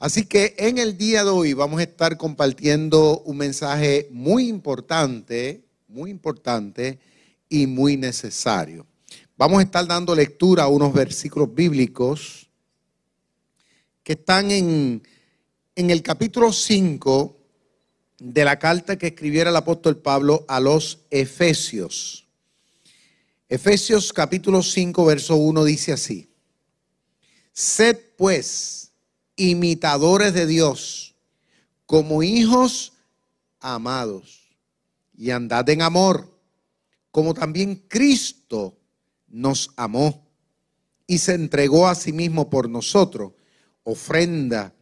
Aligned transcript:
Así 0.00 0.24
que 0.24 0.54
en 0.56 0.78
el 0.78 0.96
día 0.96 1.24
de 1.24 1.30
hoy 1.30 1.52
vamos 1.52 1.78
a 1.78 1.82
estar 1.82 2.16
compartiendo 2.16 3.20
un 3.26 3.36
mensaje 3.36 4.08
muy 4.10 4.48
importante, 4.48 5.62
muy 5.88 6.10
importante 6.10 6.98
y 7.50 7.66
muy 7.66 7.98
necesario. 7.98 8.86
Vamos 9.36 9.58
a 9.58 9.64
estar 9.64 9.86
dando 9.86 10.14
lectura 10.14 10.62
a 10.62 10.68
unos 10.68 10.94
versículos 10.94 11.54
bíblicos 11.54 12.48
que 14.02 14.14
están 14.14 14.50
en, 14.50 15.02
el 15.76 16.02
capítulo 16.02 16.50
5 16.50 17.36
de 18.20 18.44
la 18.46 18.58
carta 18.58 18.96
que 18.96 19.08
escribiera 19.08 19.50
el 19.50 19.56
apóstol 19.56 19.98
Pablo 19.98 20.46
a 20.48 20.60
los 20.60 21.00
Efesios. 21.10 22.26
Efesios 23.50 24.14
capítulo 24.14 24.62
5, 24.62 25.04
verso 25.04 25.36
1 25.36 25.62
dice 25.64 25.92
así, 25.92 26.30
Sed 27.52 27.98
pues 28.16 28.79
imitadores 29.40 30.34
de 30.34 30.46
Dios 30.46 31.14
como 31.86 32.22
hijos 32.22 32.92
amados 33.58 34.56
y 35.16 35.30
andad 35.30 35.68
en 35.70 35.82
amor, 35.82 36.38
como 37.10 37.34
también 37.34 37.76
Cristo 37.88 38.78
nos 39.28 39.70
amó 39.76 40.26
y 41.06 41.18
se 41.18 41.34
entregó 41.34 41.88
a 41.88 41.94
sí 41.94 42.12
mismo 42.12 42.50
por 42.50 42.68
nosotros, 42.68 43.32
ofrenda, 43.82 44.74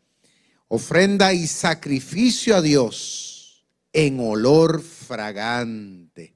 ofrenda 0.67 1.33
y 1.33 1.47
sacrificio 1.47 2.57
a 2.57 2.61
Dios 2.61 3.65
en 3.93 4.21
olor 4.21 4.83
fragante. 4.83 6.35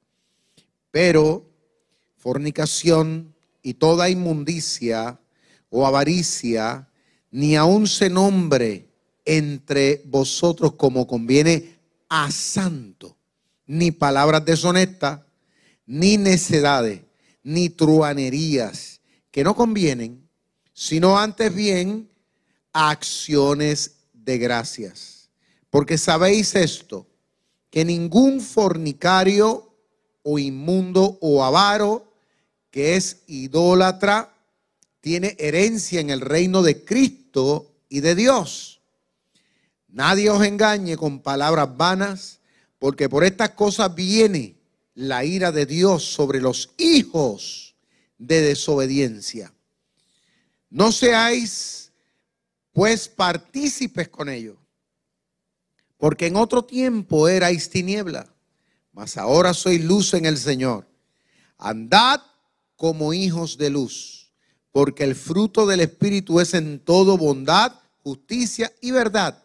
Pero 0.90 1.50
fornicación 2.16 3.34
y 3.62 3.74
toda 3.74 4.08
inmundicia 4.08 5.20
o 5.70 5.86
avaricia, 5.86 6.88
ni 7.32 7.56
aun 7.56 7.88
se 7.88 8.10
nombre 8.10 8.86
entre 9.24 10.02
vosotros 10.04 10.74
como 10.74 11.06
conviene 11.06 11.78
a 12.08 12.30
santo, 12.30 13.16
ni 13.66 13.90
palabras 13.90 14.44
deshonestas, 14.44 15.20
ni 15.86 16.18
necedades, 16.18 17.00
ni 17.42 17.70
truanerías, 17.70 19.00
que 19.30 19.42
no 19.42 19.56
convienen, 19.56 20.28
sino 20.74 21.18
antes 21.18 21.54
bien 21.54 22.10
acciones 22.72 23.96
de 24.12 24.36
gracias. 24.36 25.30
Porque 25.70 25.96
sabéis 25.96 26.54
esto, 26.54 27.06
que 27.70 27.84
ningún 27.86 28.42
fornicario 28.42 29.74
o 30.22 30.38
inmundo 30.38 31.16
o 31.22 31.42
avaro, 31.42 32.12
que 32.70 32.96
es 32.96 33.22
idólatra, 33.26 34.34
tiene 35.00 35.34
herencia 35.38 36.00
en 36.00 36.10
el 36.10 36.20
reino 36.20 36.62
de 36.62 36.84
Cristo 36.84 37.21
y 37.88 38.00
de 38.00 38.14
Dios. 38.14 38.80
Nadie 39.88 40.30
os 40.30 40.44
engañe 40.44 40.96
con 40.96 41.20
palabras 41.20 41.76
vanas, 41.76 42.40
porque 42.78 43.08
por 43.08 43.24
estas 43.24 43.50
cosas 43.50 43.94
viene 43.94 44.56
la 44.94 45.24
ira 45.24 45.52
de 45.52 45.66
Dios 45.66 46.04
sobre 46.04 46.40
los 46.40 46.70
hijos 46.78 47.74
de 48.18 48.40
desobediencia. 48.40 49.52
No 50.70 50.92
seáis 50.92 51.92
pues 52.72 53.08
partícipes 53.08 54.08
con 54.08 54.28
ellos, 54.28 54.56
porque 55.98 56.26
en 56.26 56.36
otro 56.36 56.64
tiempo 56.64 57.28
erais 57.28 57.68
tiniebla, 57.68 58.32
mas 58.92 59.16
ahora 59.16 59.52
sois 59.52 59.84
luz 59.84 60.14
en 60.14 60.24
el 60.24 60.38
Señor. 60.38 60.86
Andad 61.58 62.22
como 62.76 63.12
hijos 63.12 63.58
de 63.58 63.70
luz, 63.70 64.21
porque 64.72 65.04
el 65.04 65.14
fruto 65.14 65.66
del 65.66 65.80
Espíritu 65.80 66.40
es 66.40 66.54
en 66.54 66.80
todo 66.80 67.18
bondad, 67.18 67.74
justicia 68.02 68.72
y 68.80 68.90
verdad, 68.90 69.38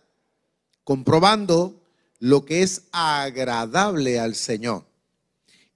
comprobando 0.83 1.83
lo 2.19 2.45
que 2.45 2.63
es 2.63 2.83
agradable 2.91 4.19
al 4.19 4.35
Señor. 4.35 4.85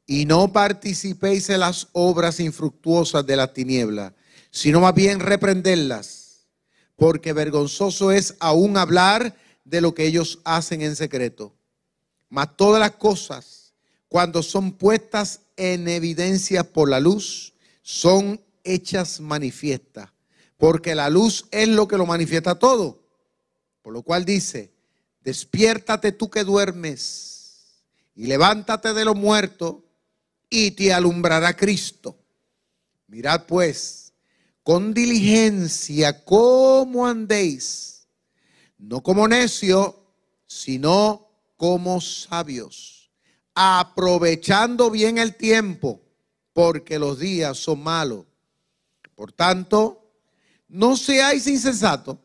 Y 0.08 0.26
no 0.26 0.52
participéis 0.52 1.50
en 1.50 1.60
las 1.60 1.90
obras 1.92 2.40
infructuosas 2.40 3.26
de 3.26 3.36
la 3.36 3.54
tiniebla, 3.54 4.16
sino 4.50 4.80
más 4.80 4.96
bien 4.96 5.20
reprenderlas, 5.20 6.48
porque 6.96 7.34
vergonzoso 7.34 8.12
es 8.12 8.36
aún 8.40 8.78
hablar 8.78 9.36
de 9.66 9.82
lo 9.82 9.94
que 9.94 10.06
ellos 10.06 10.40
hacen 10.44 10.82
en 10.82 10.96
secreto. 10.96 11.54
Mas 12.30 12.56
todas 12.56 12.80
las 12.80 12.92
cosas, 12.92 13.74
cuando 14.08 14.42
son 14.44 14.72
puestas 14.72 15.42
en 15.58 15.88
evidencia 15.88 16.64
por 16.64 16.90
la 16.90 17.00
luz, 17.00 17.54
son 17.82 18.42
hechas 18.64 19.20
manifiestas, 19.20 20.10
porque 20.58 20.96
la 20.96 21.10
luz 21.10 21.46
es 21.52 21.68
lo 21.68 21.88
que 21.88 21.98
lo 21.98 22.06
manifiesta 22.06 22.56
todo. 22.56 23.04
Por 23.82 23.94
lo 23.94 24.04
cual 24.04 24.26
dice, 24.26 24.72
despiértate 25.22 26.12
tú 26.12 26.30
que 26.30 26.44
duermes 26.44 27.84
y 28.16 28.28
levántate 28.28 28.94
de 28.94 29.06
los 29.06 29.16
muertos 29.16 29.78
y 30.50 30.72
te 30.72 30.94
alumbrará 30.94 31.56
Cristo. 31.56 32.18
Mirad 33.08 33.46
pues 33.46 34.14
con 34.64 34.94
diligencia 34.94 36.24
cómo 36.24 37.08
andéis, 37.08 38.08
no 38.78 39.02
como 39.02 39.28
necios, 39.28 39.96
sino 40.46 41.30
como 41.58 42.02
sabios, 42.02 43.12
aprovechando 43.56 44.92
bien 44.92 45.18
el 45.18 45.36
tiempo 45.36 46.02
porque 46.54 47.00
los 47.00 47.20
días 47.20 47.58
son 47.58 47.82
malos. 47.84 48.26
Por 49.22 49.34
tanto, 49.34 50.16
no 50.68 50.98
seáis 50.98 51.46
insensatos, 51.46 52.18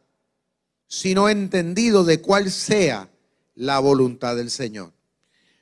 sino 0.87 1.29
entendidos 1.29 2.07
de 2.07 2.23
cuál 2.23 2.51
sea 2.51 3.11
la 3.55 3.81
voluntad 3.81 4.35
del 4.35 4.51
Señor. 4.51 4.95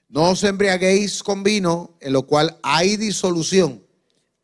No 0.08 0.30
os 0.30 0.44
embriaguéis 0.44 1.24
con 1.24 1.42
vino, 1.42 1.96
en 1.98 2.12
lo 2.12 2.22
cual 2.22 2.56
hay 2.62 2.96
disolución, 2.96 3.84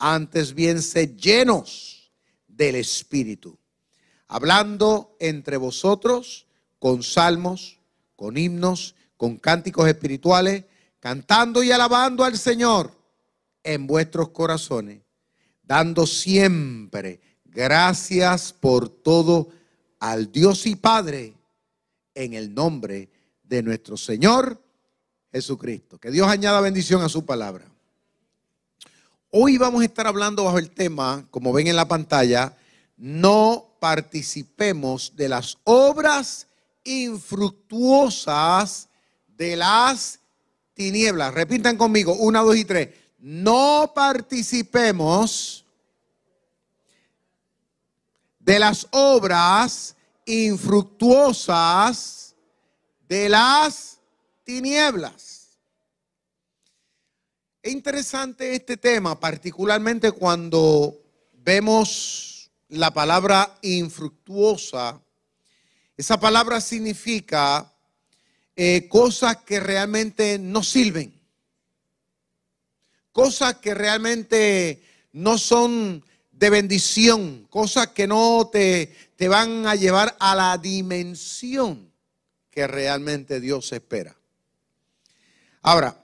antes 0.01 0.53
bien 0.53 0.83
sed 0.83 1.15
llenos 1.15 2.11
del 2.49 2.75
Espíritu, 2.75 3.57
hablando 4.27 5.17
entre 5.21 5.59
vosotros 5.59 6.49
con 6.81 7.05
salmos, 7.05 7.79
con 8.17 8.37
himnos, 8.37 8.97
con 9.17 9.37
cánticos 9.37 9.87
espirituales, 9.87 10.65
cantando 10.99 11.63
y 11.63 11.71
alabando 11.71 12.25
al 12.25 12.37
Señor 12.37 12.91
en 13.63 13.87
vuestros 13.87 14.31
corazones, 14.31 15.03
dando 15.71 16.05
siempre 16.05 17.21
gracias 17.45 18.53
por 18.53 18.89
todo 18.89 19.51
al 20.01 20.33
Dios 20.33 20.67
y 20.67 20.75
Padre 20.75 21.35
en 22.13 22.35
el 22.35 22.53
nombre 22.53 23.09
de 23.45 23.63
nuestro 23.63 23.97
Señor 23.97 24.61
Jesucristo. 25.31 26.01
Que 26.01 26.11
Dios 26.11 26.27
añada 26.27 26.61
bendición 26.61 27.03
a 27.03 27.09
su 27.09 27.25
palabra. 27.25 27.67
Hoy 29.31 29.59
vamos 29.59 29.83
a 29.83 29.85
estar 29.85 30.09
hablando 30.09 30.43
bajo 30.43 30.59
el 30.59 30.73
tema, 30.73 31.25
como 31.31 31.53
ven 31.53 31.69
en 31.69 31.77
la 31.77 31.87
pantalla, 31.87 32.57
no 32.97 33.77
participemos 33.79 35.15
de 35.15 35.29
las 35.29 35.57
obras 35.63 36.49
infructuosas 36.83 38.89
de 39.29 39.55
las 39.55 40.19
tinieblas. 40.75 41.33
Repitan 41.33 41.77
conmigo, 41.77 42.15
una, 42.15 42.41
dos 42.41 42.57
y 42.57 42.65
tres 42.65 42.89
no 43.21 43.93
participemos 43.95 45.65
de 48.39 48.59
las 48.59 48.87
obras 48.91 49.95
infructuosas 50.25 52.35
de 53.07 53.29
las 53.29 54.01
tinieblas. 54.45 55.59
Es 57.63 57.73
interesante 57.73 58.55
este 58.55 58.79
tema, 58.79 59.21
particularmente 59.21 60.13
cuando 60.13 60.97
vemos 61.35 62.51
la 62.69 62.91
palabra 62.91 63.59
infructuosa. 63.61 64.99
Esa 65.97 66.19
palabra 66.19 66.63
significa 66.63 67.71
eh, 68.57 68.89
cosas 68.89 69.37
que 69.39 69.61
realmente 69.61 70.39
no 70.39 70.63
sirven 70.63 71.20
cosas 73.21 73.57
que 73.57 73.75
realmente 73.75 74.83
no 75.13 75.37
son 75.37 76.03
de 76.33 76.49
bendición, 76.49 77.47
cosas 77.51 77.89
que 77.89 78.07
no 78.07 78.49
te, 78.51 78.95
te 79.17 79.29
van 79.29 79.67
a 79.67 79.75
llevar 79.75 80.17
a 80.19 80.35
la 80.35 80.57
dimensión 80.57 81.93
que 82.51 82.67
realmente 82.67 83.39
Dios 83.39 83.73
espera. 83.73 84.17
Ahora, 85.61 86.03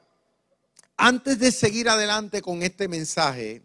antes 0.99 1.39
de 1.39 1.53
seguir 1.53 1.89
adelante 1.89 2.43
con 2.43 2.63
este 2.63 2.87
mensaje, 2.87 3.63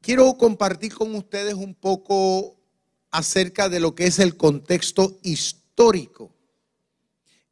quiero 0.00 0.32
compartir 0.34 0.94
con 0.94 1.16
ustedes 1.16 1.54
un 1.54 1.74
poco 1.74 2.56
acerca 3.10 3.68
de 3.68 3.80
lo 3.80 3.96
que 3.96 4.06
es 4.06 4.20
el 4.20 4.36
contexto 4.36 5.18
histórico 5.24 6.32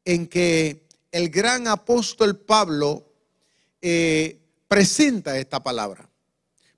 en 0.05 0.29
que 0.29 0.87
el 1.11 1.29
gran 1.29 1.67
apóstol 1.67 2.39
Pablo 2.39 3.05
eh, 3.83 4.40
presenta 4.71 5.37
esta 5.37 5.61
palabra. 5.61 6.09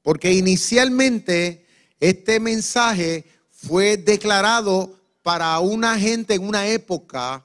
Porque 0.00 0.32
inicialmente 0.32 1.66
este 2.00 2.40
mensaje 2.40 3.26
fue 3.50 3.98
declarado 3.98 4.98
para 5.20 5.60
una 5.60 5.98
gente 5.98 6.32
en 6.32 6.42
una 6.48 6.66
época 6.66 7.44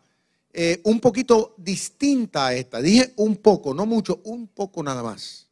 eh, 0.54 0.80
un 0.86 1.02
poquito 1.02 1.54
distinta 1.58 2.48
a 2.48 2.56
esta. 2.56 2.82
Dije 2.82 3.12
un 3.18 3.36
poco, 3.36 3.74
no 3.74 3.86
mucho, 3.86 4.22
un 4.24 4.48
poco 4.48 4.82
nada 4.82 5.04
más. 5.04 5.48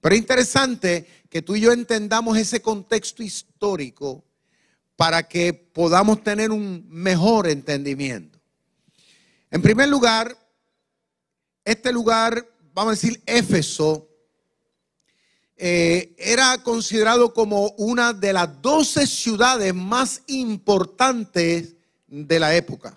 Pero 0.00 0.16
es 0.16 0.20
interesante 0.20 1.06
que 1.30 1.40
tú 1.40 1.54
y 1.54 1.60
yo 1.60 1.72
entendamos 1.72 2.36
ese 2.36 2.60
contexto 2.60 3.22
histórico 3.22 4.24
para 4.96 5.22
que 5.22 5.54
podamos 5.54 6.24
tener 6.24 6.50
un 6.50 6.84
mejor 6.88 7.46
entendimiento. 7.46 8.40
En 9.52 9.62
primer 9.62 9.88
lugar, 9.88 10.36
este 11.64 11.92
lugar, 11.92 12.44
vamos 12.74 12.90
a 12.90 12.94
decir 12.96 13.22
Éfeso, 13.24 14.08
eh, 15.58 16.14
era 16.18 16.58
considerado 16.62 17.32
como 17.32 17.70
una 17.78 18.12
de 18.12 18.34
las 18.34 18.60
doce 18.60 19.06
ciudades 19.06 19.74
más 19.74 20.22
importantes 20.26 21.74
de 22.06 22.38
la 22.38 22.54
época. 22.54 22.94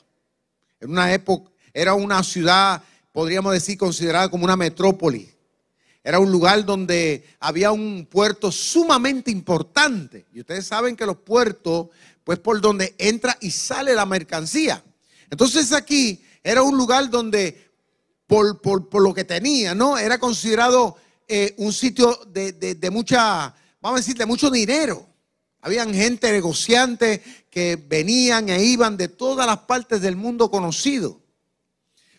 En 0.81 0.91
una 0.91 1.13
época, 1.13 1.49
era 1.73 1.93
una 1.93 2.21
ciudad, 2.21 2.83
podríamos 3.13 3.53
decir, 3.53 3.77
considerada 3.77 4.29
como 4.29 4.43
una 4.43 4.57
metrópoli. 4.57 5.29
Era 6.03 6.19
un 6.19 6.31
lugar 6.31 6.65
donde 6.65 7.23
había 7.39 7.71
un 7.71 8.05
puerto 8.09 8.51
sumamente 8.51 9.31
importante. 9.31 10.25
Y 10.33 10.41
ustedes 10.41 10.65
saben 10.65 10.95
que 10.97 11.05
los 11.05 11.17
puertos, 11.17 11.87
pues 12.25 12.39
por 12.39 12.59
donde 12.59 12.93
entra 12.97 13.37
y 13.39 13.51
sale 13.51 13.93
la 13.93 14.05
mercancía. 14.05 14.83
Entonces 15.29 15.71
aquí 15.71 16.23
era 16.43 16.61
un 16.61 16.77
lugar 16.77 17.09
donde, 17.09 17.69
por, 18.27 18.59
por 18.61 19.01
lo 19.01 19.13
que 19.13 19.23
tenía, 19.23 19.75
¿no? 19.75 19.97
Era 19.97 20.19
considerado 20.19 20.97
eh, 21.31 21.53
un 21.57 21.71
sitio 21.71 22.19
de, 22.25 22.89
mucha, 22.91 23.53
vamos 23.79 23.99
a 23.99 24.01
decir, 24.01 24.17
de 24.17 24.25
mucho 24.25 24.49
dinero. 24.49 25.05
Habían 25.61 25.93
gente 25.93 26.31
negociante 26.31 27.21
que 27.51 27.75
venían 27.75 28.49
e 28.49 28.63
iban 28.63 28.97
de 28.97 29.09
todas 29.09 29.45
las 29.45 29.59
partes 29.59 30.01
del 30.01 30.15
mundo 30.15 30.49
conocido. 30.49 31.21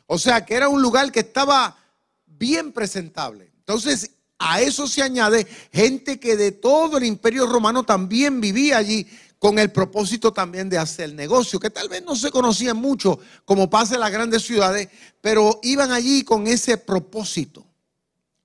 O 0.07 0.17
sea 0.17 0.45
que 0.45 0.55
era 0.55 0.69
un 0.69 0.81
lugar 0.81 1.11
que 1.11 1.21
estaba 1.21 1.77
bien 2.25 2.71
presentable. 2.71 3.51
Entonces, 3.59 4.12
a 4.39 4.61
eso 4.61 4.87
se 4.87 5.03
añade 5.03 5.45
gente 5.73 6.21
que 6.21 6.37
de 6.37 6.53
todo 6.53 6.97
el 6.97 7.05
imperio 7.05 7.47
romano 7.47 7.83
también 7.83 8.41
vivía 8.41 8.79
allí 8.79 9.09
con 9.41 9.59
el 9.59 9.73
propósito 9.73 10.33
también 10.33 10.69
de 10.69 10.79
hacer 10.79 11.15
negocio, 11.15 11.59
que 11.59 11.71
tal 11.71 11.89
vez 11.89 12.05
no 12.05 12.15
se 12.15 12.31
conocían 12.31 12.77
mucho 12.77 13.19
como 13.45 13.69
pasa 13.69 13.95
en 13.95 14.01
las 14.01 14.12
grandes 14.12 14.43
ciudades, 14.43 14.89
pero 15.21 15.59
iban 15.65 15.91
allí 15.91 16.23
con 16.23 16.47
ese 16.47 16.77
propósito. 16.77 17.67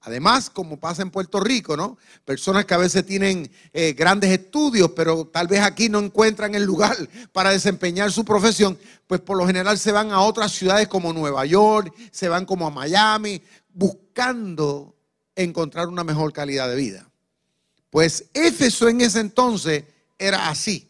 Además, 0.06 0.52
como 0.52 0.80
pasa 0.80 1.02
en 1.02 1.10
Puerto 1.10 1.40
Rico, 1.40 1.76
¿no? 1.76 1.98
Personas 2.26 2.66
que 2.66 2.76
a 2.76 2.78
veces 2.78 3.04
tienen 3.08 3.50
eh, 3.74 3.94
grandes 3.94 4.30
estudios, 4.30 4.92
pero 4.96 5.26
tal 5.26 5.48
vez 5.48 5.62
aquí 5.62 5.90
no 5.90 5.98
encuentran 5.98 6.54
el 6.54 6.64
lugar 6.64 6.96
para 7.34 7.50
desempeñar 7.50 8.12
su 8.12 8.24
profesión, 8.24 8.78
pues 9.08 9.20
por 9.22 9.36
lo 9.36 9.48
general 9.48 9.80
se 9.80 9.92
van 9.92 10.12
a 10.12 10.22
otras 10.22 10.52
ciudades 10.52 10.88
como 10.88 11.12
Nueva 11.12 11.44
York, 11.48 11.92
se 12.12 12.30
van 12.30 12.46
como 12.46 12.68
a 12.68 12.70
Miami, 12.70 13.42
buscando 13.74 14.96
encontrar 15.36 15.88
una 15.88 16.04
mejor 16.04 16.32
calidad 16.32 16.70
de 16.70 16.76
vida. 16.76 17.10
Pues 17.90 18.26
Éfeso 18.34 18.88
en 18.88 19.02
ese 19.02 19.22
entonces 19.22 19.86
era 20.20 20.50
así. 20.50 20.88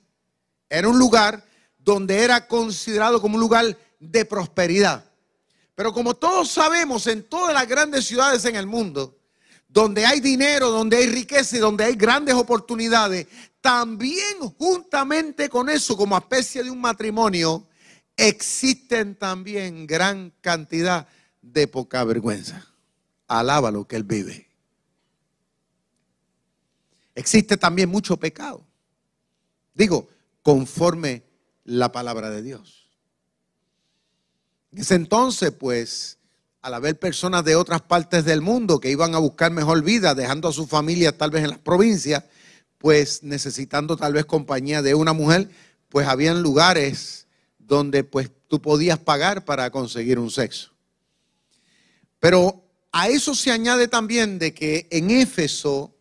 Era 0.70 0.90
un 0.90 1.00
lugar 1.00 1.46
donde 1.78 2.22
era 2.22 2.48
considerado 2.48 3.22
como 3.22 3.36
un 3.36 3.42
lugar 3.42 3.78
de 3.98 4.26
prosperidad. 4.26 5.06
Pero 5.76 5.94
como 5.94 6.16
todos 6.16 6.50
sabemos, 6.50 7.06
en 7.08 7.24
todas 7.24 7.54
las 7.54 7.68
grandes 7.68 8.06
ciudades 8.06 8.46
en 8.46 8.56
el 8.56 8.66
mundo, 8.66 9.18
donde 9.68 10.06
hay 10.06 10.22
dinero, 10.22 10.72
donde 10.72 10.98
hay 10.98 11.08
riqueza 11.08 11.58
y 11.58 11.60
donde 11.60 11.84
hay 11.84 11.96
grandes 11.96 12.34
oportunidades, 12.34 13.28
también 13.60 14.40
juntamente 14.58 15.50
con 15.50 15.70
eso, 15.70 15.98
como 15.98 16.18
especie 16.18 16.64
de 16.64 16.72
un 16.72 16.80
matrimonio, 16.80 17.68
existen 18.16 19.16
también 19.16 19.86
gran 19.86 20.32
cantidad 20.40 21.08
de 21.42 21.68
poca 21.68 22.04
vergüenza. 22.06 22.66
Alaba 23.28 23.72
lo 23.72 23.86
que 23.86 23.98
él 23.98 24.04
vive. 24.04 24.48
Existe 27.16 27.58
también 27.58 27.90
mucho 27.90 28.18
pecado. 28.18 28.66
Digo, 29.74 30.08
conforme 30.42 31.24
la 31.66 31.92
palabra 31.92 32.30
de 32.30 32.42
Dios. 32.42 32.85
En 34.76 34.82
ese 34.82 34.96
entonces, 34.96 35.52
pues, 35.52 36.18
al 36.62 36.74
haber 36.74 37.00
personas 37.00 37.46
de 37.46 37.56
otras 37.56 37.82
partes 37.82 38.26
del 38.26 38.42
mundo 38.42 38.82
que 38.82 38.92
iban 38.92 39.16
a 39.16 39.20
buscar 39.20 39.50
mejor 39.50 39.82
vida, 39.84 40.14
dejando 40.14 40.50
a 40.50 40.52
su 40.52 40.68
familia 40.68 41.18
tal 41.18 41.32
vez 41.32 41.46
en 41.46 41.52
las 41.52 41.60
provincias, 41.60 42.26
pues 42.78 43.24
necesitando 43.24 43.96
tal 43.96 44.12
vez 44.12 44.26
compañía 44.26 44.82
de 44.82 44.94
una 44.94 45.14
mujer, 45.14 45.50
pues 45.88 46.10
habían 46.10 46.42
lugares 46.42 47.26
donde 47.58 48.04
pues 48.04 48.30
tú 48.50 48.62
podías 48.62 49.00
pagar 49.00 49.46
para 49.46 49.70
conseguir 49.70 50.20
un 50.20 50.30
sexo. 50.30 50.72
Pero 52.20 52.62
a 52.92 53.08
eso 53.08 53.34
se 53.34 53.52
añade 53.52 53.88
también 53.88 54.40
de 54.40 54.54
que 54.54 54.90
en 54.92 55.10
Éfeso 55.10 55.96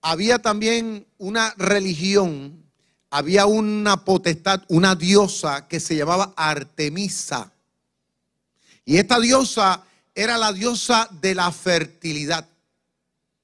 había 0.00 0.40
también 0.40 1.06
una 1.18 1.54
religión, 1.56 2.64
había 3.10 3.46
una 3.46 4.04
potestad, 4.04 4.62
una 4.66 4.96
diosa 4.96 5.68
que 5.68 5.78
se 5.78 5.94
llamaba 5.94 6.34
Artemisa. 6.36 7.52
Y 8.84 8.96
esta 8.96 9.20
diosa 9.20 9.84
era 10.14 10.36
la 10.38 10.52
diosa 10.52 11.08
de 11.20 11.34
la 11.34 11.50
fertilidad. 11.52 12.48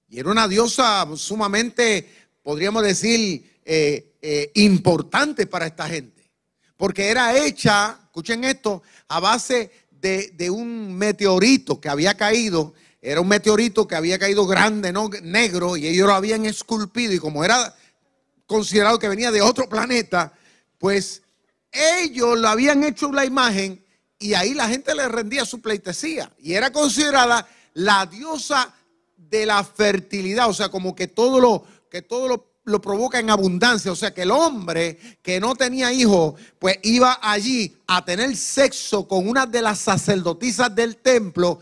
Y 0.09 0.19
era 0.19 0.31
una 0.31 0.49
diosa 0.49 1.07
sumamente, 1.17 2.09
podríamos 2.43 2.83
decir, 2.83 3.61
eh, 3.65 4.17
eh, 4.21 4.51
importante 4.55 5.47
para 5.47 5.67
esta 5.67 5.87
gente. 5.89 6.31
Porque 6.77 7.09
era 7.09 7.37
hecha, 7.37 7.99
escuchen 8.05 8.45
esto, 8.45 8.83
a 9.09 9.21
base 9.21 9.71
de, 9.91 10.33
de, 10.35 10.49
un 10.51 10.97
meteorito 10.97 11.81
que 11.81 11.89
había 11.89 12.15
caído. 12.15 12.75
Era 13.03 13.21
un 13.21 13.29
meteorito 13.29 13.87
que 13.87 13.97
había 13.97 14.19
caído 14.19 14.47
grande, 14.47 14.93
¿no? 14.93 15.11
negro, 15.23 15.77
y 15.77 15.87
ellos 15.87 16.07
lo 16.07 16.15
habían 16.15 16.47
esculpido. 16.47 17.13
Y 17.13 17.19
como 17.19 17.45
era 17.45 17.75
considerado 18.47 18.99
que 18.99 19.09
venía 19.09 19.31
de 19.31 19.43
otro 19.43 19.69
planeta, 19.69 20.33
pues 20.79 21.23
ellos 21.71 22.39
lo 22.39 22.49
habían 22.49 22.83
hecho 22.85 23.13
la 23.13 23.25
imagen 23.25 23.85
y 24.19 24.35
ahí 24.35 24.55
la 24.55 24.69
gente 24.69 24.95
le 24.95 25.09
rendía 25.09 25.45
su 25.45 25.61
pleitesía 25.61 26.31
y 26.39 26.55
era 26.55 26.73
considerada 26.73 27.47
la 27.75 28.07
diosa 28.07 28.75
de 29.17 29.47
la 29.47 29.63
fertilidad, 29.63 30.49
o 30.49 30.55
sea, 30.55 30.69
como 30.69 30.95
que 30.95 31.07
todo 31.07 31.41
lo 31.41 31.65
que 31.91 32.03
todo 32.03 32.29
lo, 32.29 32.53
lo 32.65 32.81
provoca 32.81 33.19
en 33.19 33.31
abundancia, 33.31 33.91
o 33.91 33.97
sea, 33.97 34.13
que 34.13 34.23
el 34.23 34.31
hombre 34.31 34.99
que 35.23 35.41
no 35.41 35.55
tenía 35.55 35.93
hijos, 35.93 36.35
pues 36.59 36.79
iba 36.83 37.19
allí 37.23 37.75
a 37.87 38.05
tener 38.05 38.37
sexo 38.37 39.09
con 39.09 39.27
una 39.27 39.47
de 39.47 39.63
las 39.63 39.79
sacerdotisas 39.79 40.75
del 40.75 40.97
templo 40.97 41.61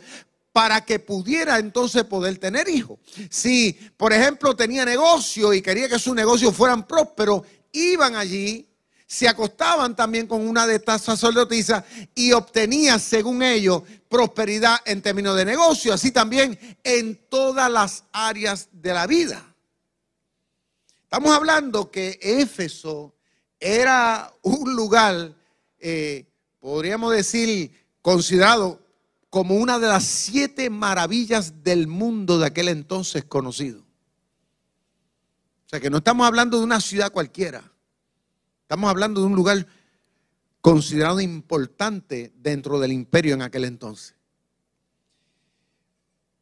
para 0.52 0.84
que 0.84 0.98
pudiera 0.98 1.58
entonces 1.58 2.04
poder 2.04 2.38
tener 2.38 2.68
hijos. 2.68 2.98
Si, 3.30 3.74
por 3.96 4.12
ejemplo, 4.12 4.56
tenía 4.56 4.84
negocio 4.84 5.52
y 5.52 5.60
quería 5.60 5.88
que 5.88 5.98
sus 5.98 6.14
negocios 6.14 6.56
fueran 6.56 6.86
prósperos, 6.86 7.42
iban 7.72 8.16
allí 8.16 8.66
se 9.06 9.28
acostaban 9.28 9.94
también 9.94 10.26
con 10.26 10.46
una 10.46 10.66
de 10.66 10.76
estas 10.76 11.02
sacerdotisas 11.02 11.84
y 12.14 12.32
obtenían, 12.32 12.98
según 12.98 13.42
ellos, 13.42 13.82
prosperidad 14.08 14.78
en 14.84 15.00
términos 15.00 15.36
de 15.36 15.44
negocio, 15.44 15.94
así 15.94 16.10
también 16.10 16.58
en 16.82 17.16
todas 17.28 17.70
las 17.70 18.04
áreas 18.12 18.68
de 18.72 18.92
la 18.92 19.06
vida. 19.06 19.54
Estamos 21.04 21.30
hablando 21.30 21.88
que 21.88 22.18
Éfeso 22.20 23.14
era 23.60 24.32
un 24.42 24.74
lugar, 24.74 25.32
eh, 25.78 26.26
podríamos 26.58 27.12
decir, 27.12 27.70
considerado 28.02 28.80
como 29.30 29.54
una 29.54 29.78
de 29.78 29.86
las 29.86 30.02
siete 30.02 30.68
maravillas 30.68 31.62
del 31.62 31.86
mundo 31.86 32.38
de 32.38 32.46
aquel 32.46 32.68
entonces 32.68 33.24
conocido. 33.24 33.80
O 35.66 35.68
sea 35.68 35.78
que 35.78 35.90
no 35.90 35.98
estamos 35.98 36.26
hablando 36.26 36.58
de 36.58 36.64
una 36.64 36.80
ciudad 36.80 37.12
cualquiera. 37.12 37.62
Estamos 38.66 38.90
hablando 38.90 39.20
de 39.20 39.28
un 39.28 39.36
lugar 39.36 39.64
considerado 40.60 41.20
importante 41.20 42.32
dentro 42.34 42.80
del 42.80 42.90
imperio 42.90 43.34
en 43.34 43.42
aquel 43.42 43.64
entonces. 43.64 44.16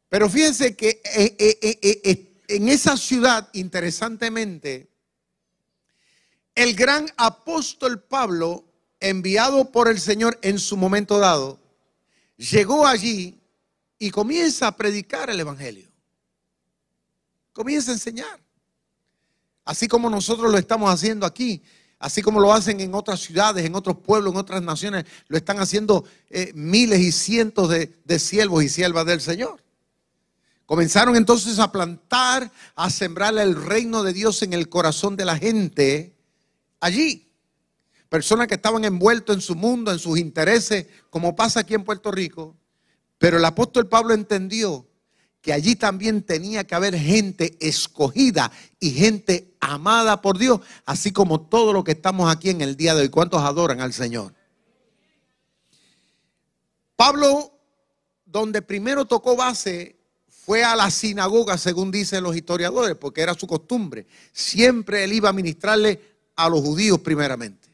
Pero 0.09 0.27
fíjense 0.27 0.75
que 0.75 1.03
eh, 1.03 1.35
eh, 1.37 1.79
eh, 2.03 2.41
en 2.47 2.67
esa 2.69 2.97
ciudad, 2.97 3.47
interesantemente, 3.53 4.89
el 6.55 6.73
gran 6.73 7.05
apóstol 7.15 8.01
Pablo, 8.01 8.65
enviado 8.99 9.71
por 9.71 9.87
el 9.87 9.99
Señor 9.99 10.39
en 10.41 10.57
su 10.57 10.77
momento 10.77 11.19
dado, 11.19 11.59
llegó 12.37 12.87
allí 12.87 13.39
y 13.99 14.09
comienza 14.09 14.65
a 14.65 14.75
predicar 14.75 15.29
el 15.29 15.41
Evangelio. 15.41 15.91
Comienza 17.53 17.91
a 17.91 17.93
enseñar. 17.93 18.39
Así 19.63 19.87
como 19.87 20.09
nosotros 20.09 20.51
lo 20.51 20.57
estamos 20.57 20.91
haciendo 20.91 21.27
aquí 21.27 21.61
así 21.99 22.21
como 22.21 22.39
lo 22.39 22.53
hacen 22.53 22.79
en 22.79 22.93
otras 22.93 23.21
ciudades, 23.21 23.65
en 23.65 23.75
otros 23.75 23.97
pueblos, 23.97 24.33
en 24.33 24.39
otras 24.39 24.61
naciones, 24.61 25.05
lo 25.27 25.37
están 25.37 25.59
haciendo 25.59 26.05
eh, 26.29 26.51
miles 26.55 26.99
y 26.99 27.11
cientos 27.11 27.69
de, 27.69 27.97
de 28.03 28.19
siervos 28.19 28.63
y 28.63 28.69
siervas 28.69 29.05
del 29.05 29.21
Señor. 29.21 29.63
Comenzaron 30.65 31.15
entonces 31.15 31.59
a 31.59 31.71
plantar, 31.71 32.51
a 32.75 32.89
sembrar 32.89 33.37
el 33.37 33.55
reino 33.55 34.01
de 34.01 34.13
Dios 34.13 34.41
en 34.41 34.53
el 34.53 34.67
corazón 34.67 35.15
de 35.15 35.25
la 35.25 35.37
gente 35.37 36.15
allí. 36.79 37.31
personas 38.09 38.47
que 38.47 38.55
estaban 38.55 38.85
envueltos 38.85 39.35
en 39.35 39.41
su 39.41 39.55
mundo, 39.55 39.91
en 39.91 39.99
sus 39.99 40.17
intereses, 40.17 40.87
como 41.09 41.35
pasa 41.35 41.61
aquí 41.61 41.73
en 41.73 41.83
Puerto 41.83 42.11
Rico. 42.11 42.55
Pero 43.17 43.37
el 43.37 43.45
apóstol 43.45 43.87
Pablo 43.87 44.13
entendió 44.13 44.87
que 45.45 45.53
allí 45.53 45.75
también 45.75 46.23
tenía 46.23 46.63
que 46.63 46.73
haber 46.73 46.97
gente 46.97 47.55
escogida 47.59 48.51
y 48.79 48.89
gente 48.89 49.53
amada 49.59 50.19
por 50.19 50.39
Dios, 50.39 50.59
así 50.87 51.11
como 51.11 51.39
todo 51.39 51.71
lo 51.71 51.83
que 51.83 51.91
estamos 51.91 52.33
aquí 52.33 52.49
en 52.49 52.61
el 52.61 52.75
día 52.75 52.95
de 52.95 53.01
hoy. 53.01 53.09
¿Cuántos 53.09 53.43
adoran 53.43 53.79
al 53.79 53.93
Señor? 53.93 54.33
Pablo, 56.95 57.59
donde 58.25 58.63
primero 58.63 59.05
tocó 59.05 59.35
base, 59.35 59.97
fue 60.27 60.63
a 60.63 60.75
la 60.75 60.89
sinagoga, 60.89 61.59
según 61.59 61.91
dicen 61.91 62.23
los 62.23 62.35
historiadores, 62.35 62.95
porque 62.95 63.21
era 63.21 63.35
su 63.35 63.45
costumbre. 63.45 64.07
Siempre 64.31 65.03
él 65.03 65.13
iba 65.13 65.29
a 65.29 65.33
ministrarle 65.33 66.01
a 66.35 66.49
los 66.49 66.61
judíos 66.61 67.01
primeramente. 67.01 67.69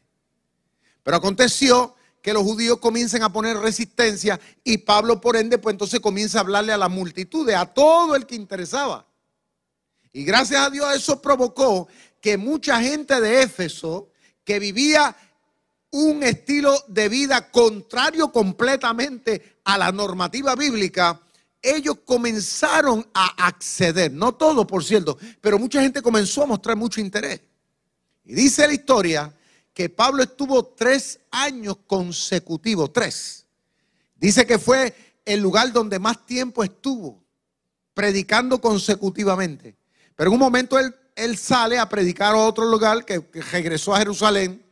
Pero 1.02 1.16
aconteció 1.16 1.94
que 2.22 2.32
los 2.32 2.44
judíos 2.44 2.78
comiencen 2.78 3.24
a 3.24 3.32
poner 3.32 3.58
resistencia 3.58 4.40
y 4.62 4.78
Pablo 4.78 5.20
por 5.20 5.36
ende 5.36 5.58
pues 5.58 5.74
entonces 5.74 6.00
comienza 6.00 6.38
a 6.38 6.42
hablarle 6.42 6.72
a 6.72 6.78
la 6.78 6.88
multitud, 6.88 7.50
a 7.50 7.66
todo 7.66 8.14
el 8.14 8.26
que 8.26 8.36
interesaba. 8.36 9.04
Y 10.12 10.24
gracias 10.24 10.60
a 10.60 10.70
Dios 10.70 10.94
eso 10.94 11.20
provocó 11.20 11.88
que 12.20 12.36
mucha 12.36 12.80
gente 12.80 13.20
de 13.20 13.42
Éfeso 13.42 14.10
que 14.44 14.60
vivía 14.60 15.14
un 15.90 16.22
estilo 16.22 16.84
de 16.86 17.08
vida 17.08 17.50
contrario 17.50 18.30
completamente 18.30 19.58
a 19.64 19.76
la 19.76 19.92
normativa 19.92 20.54
bíblica, 20.54 21.20
ellos 21.60 21.98
comenzaron 22.04 23.06
a 23.12 23.46
acceder, 23.46 24.12
no 24.12 24.32
todo 24.34 24.66
por 24.66 24.84
cierto, 24.84 25.18
pero 25.40 25.58
mucha 25.58 25.82
gente 25.82 26.00
comenzó 26.02 26.44
a 26.44 26.46
mostrar 26.46 26.76
mucho 26.76 27.00
interés. 27.00 27.40
Y 28.24 28.34
dice 28.34 28.66
la 28.66 28.74
historia 28.74 29.34
que 29.74 29.88
Pablo 29.88 30.22
estuvo 30.22 30.64
tres 30.64 31.20
años 31.30 31.78
consecutivos, 31.86 32.92
tres. 32.92 33.46
Dice 34.16 34.46
que 34.46 34.58
fue 34.58 34.94
el 35.24 35.40
lugar 35.40 35.72
donde 35.72 35.98
más 35.98 36.26
tiempo 36.26 36.62
estuvo 36.62 37.22
predicando 37.94 38.60
consecutivamente. 38.60 39.76
Pero 40.14 40.30
en 40.30 40.34
un 40.34 40.40
momento 40.40 40.78
él, 40.78 40.94
él 41.16 41.36
sale 41.36 41.78
a 41.78 41.88
predicar 41.88 42.34
a 42.34 42.38
otro 42.38 42.64
lugar 42.66 43.04
que, 43.04 43.24
que 43.26 43.42
regresó 43.42 43.94
a 43.94 43.98
Jerusalén. 43.98 44.62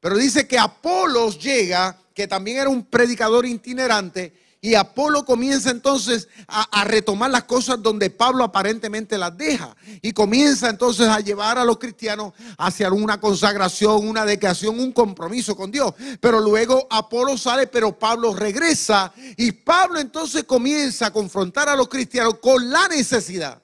Pero 0.00 0.16
dice 0.16 0.46
que 0.46 0.58
Apolos 0.58 1.38
llega, 1.38 1.96
que 2.14 2.26
también 2.26 2.58
era 2.58 2.68
un 2.68 2.84
predicador 2.84 3.46
itinerante, 3.46 4.32
y 4.64 4.76
Apolo 4.76 5.24
comienza 5.24 5.70
entonces 5.70 6.28
a, 6.46 6.84
retomar 6.84 7.32
las 7.32 7.42
cosas 7.44 7.82
donde 7.82 8.10
Pablo 8.10 8.44
aparentemente 8.44 9.18
las 9.18 9.36
deja. 9.36 9.76
Y 10.00 10.12
comienza 10.12 10.70
entonces 10.70 11.08
a 11.08 11.18
llevar 11.18 11.58
a 11.58 11.64
los 11.64 11.78
cristianos 11.78 12.32
hacia 12.56 12.88
una 12.92 13.20
consagración, 13.20 14.06
una 14.06 14.24
declaración, 14.24 14.78
un 14.78 14.92
compromiso 14.92 15.56
con 15.56 15.72
Dios. 15.72 15.92
Pero 16.20 16.38
luego 16.38 16.86
Apolo 16.90 17.36
sale, 17.36 17.66
pero 17.66 17.98
Pablo 17.98 18.34
regresa. 18.34 19.12
Y 19.36 19.50
Pablo 19.50 19.98
entonces 19.98 20.44
comienza 20.44 21.06
a 21.06 21.12
confrontar 21.12 21.68
a 21.68 21.74
los 21.74 21.88
cristianos 21.88 22.38
con 22.38 22.70
la 22.70 22.86
necesidad 22.86 23.60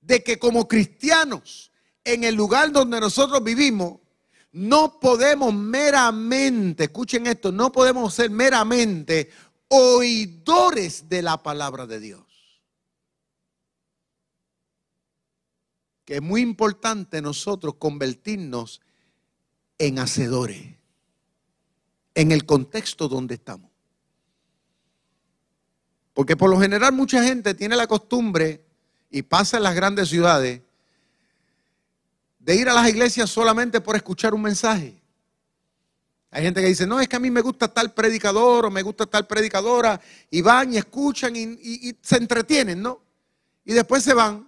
de 0.00 0.22
que 0.22 0.38
como 0.38 0.68
cristianos, 0.68 1.72
en 2.04 2.22
el 2.22 2.36
lugar 2.36 2.70
donde 2.70 3.00
nosotros 3.00 3.42
vivimos, 3.42 3.98
no 4.56 4.98
podemos 4.98 5.52
meramente, 5.52 6.84
escuchen 6.84 7.26
esto, 7.26 7.52
no 7.52 7.70
podemos 7.70 8.14
ser 8.14 8.30
meramente 8.30 9.28
oidores 9.68 11.08
de 11.08 11.22
la 11.22 11.42
palabra 11.42 11.86
de 11.86 12.00
Dios. 12.00 12.22
Que 16.04 16.16
es 16.16 16.22
muy 16.22 16.40
importante 16.40 17.20
nosotros 17.20 17.74
convertirnos 17.78 18.80
en 19.78 19.98
hacedores 19.98 20.76
en 22.14 22.32
el 22.32 22.46
contexto 22.46 23.08
donde 23.08 23.34
estamos. 23.34 23.70
Porque 26.14 26.34
por 26.34 26.48
lo 26.48 26.58
general 26.58 26.94
mucha 26.94 27.22
gente 27.22 27.54
tiene 27.54 27.76
la 27.76 27.86
costumbre 27.86 28.64
y 29.10 29.22
pasa 29.22 29.58
en 29.58 29.64
las 29.64 29.74
grandes 29.74 30.08
ciudades 30.08 30.62
de 32.38 32.54
ir 32.54 32.68
a 32.68 32.74
las 32.74 32.88
iglesias 32.88 33.28
solamente 33.28 33.82
por 33.82 33.96
escuchar 33.96 34.32
un 34.32 34.42
mensaje. 34.42 35.02
Hay 36.36 36.42
gente 36.42 36.60
que 36.60 36.68
dice, 36.68 36.86
no, 36.86 37.00
es 37.00 37.08
que 37.08 37.16
a 37.16 37.18
mí 37.18 37.30
me 37.30 37.40
gusta 37.40 37.66
tal 37.66 37.94
predicador 37.94 38.66
o 38.66 38.70
me 38.70 38.82
gusta 38.82 39.06
tal 39.06 39.26
predicadora, 39.26 39.98
y 40.30 40.42
van 40.42 40.74
y 40.74 40.76
escuchan 40.76 41.34
y, 41.34 41.96
se 42.02 42.18
entretienen, 42.18 42.82
¿no? 42.82 43.00
Y 43.64 43.72
después 43.72 44.02
se 44.02 44.12
van, 44.12 44.46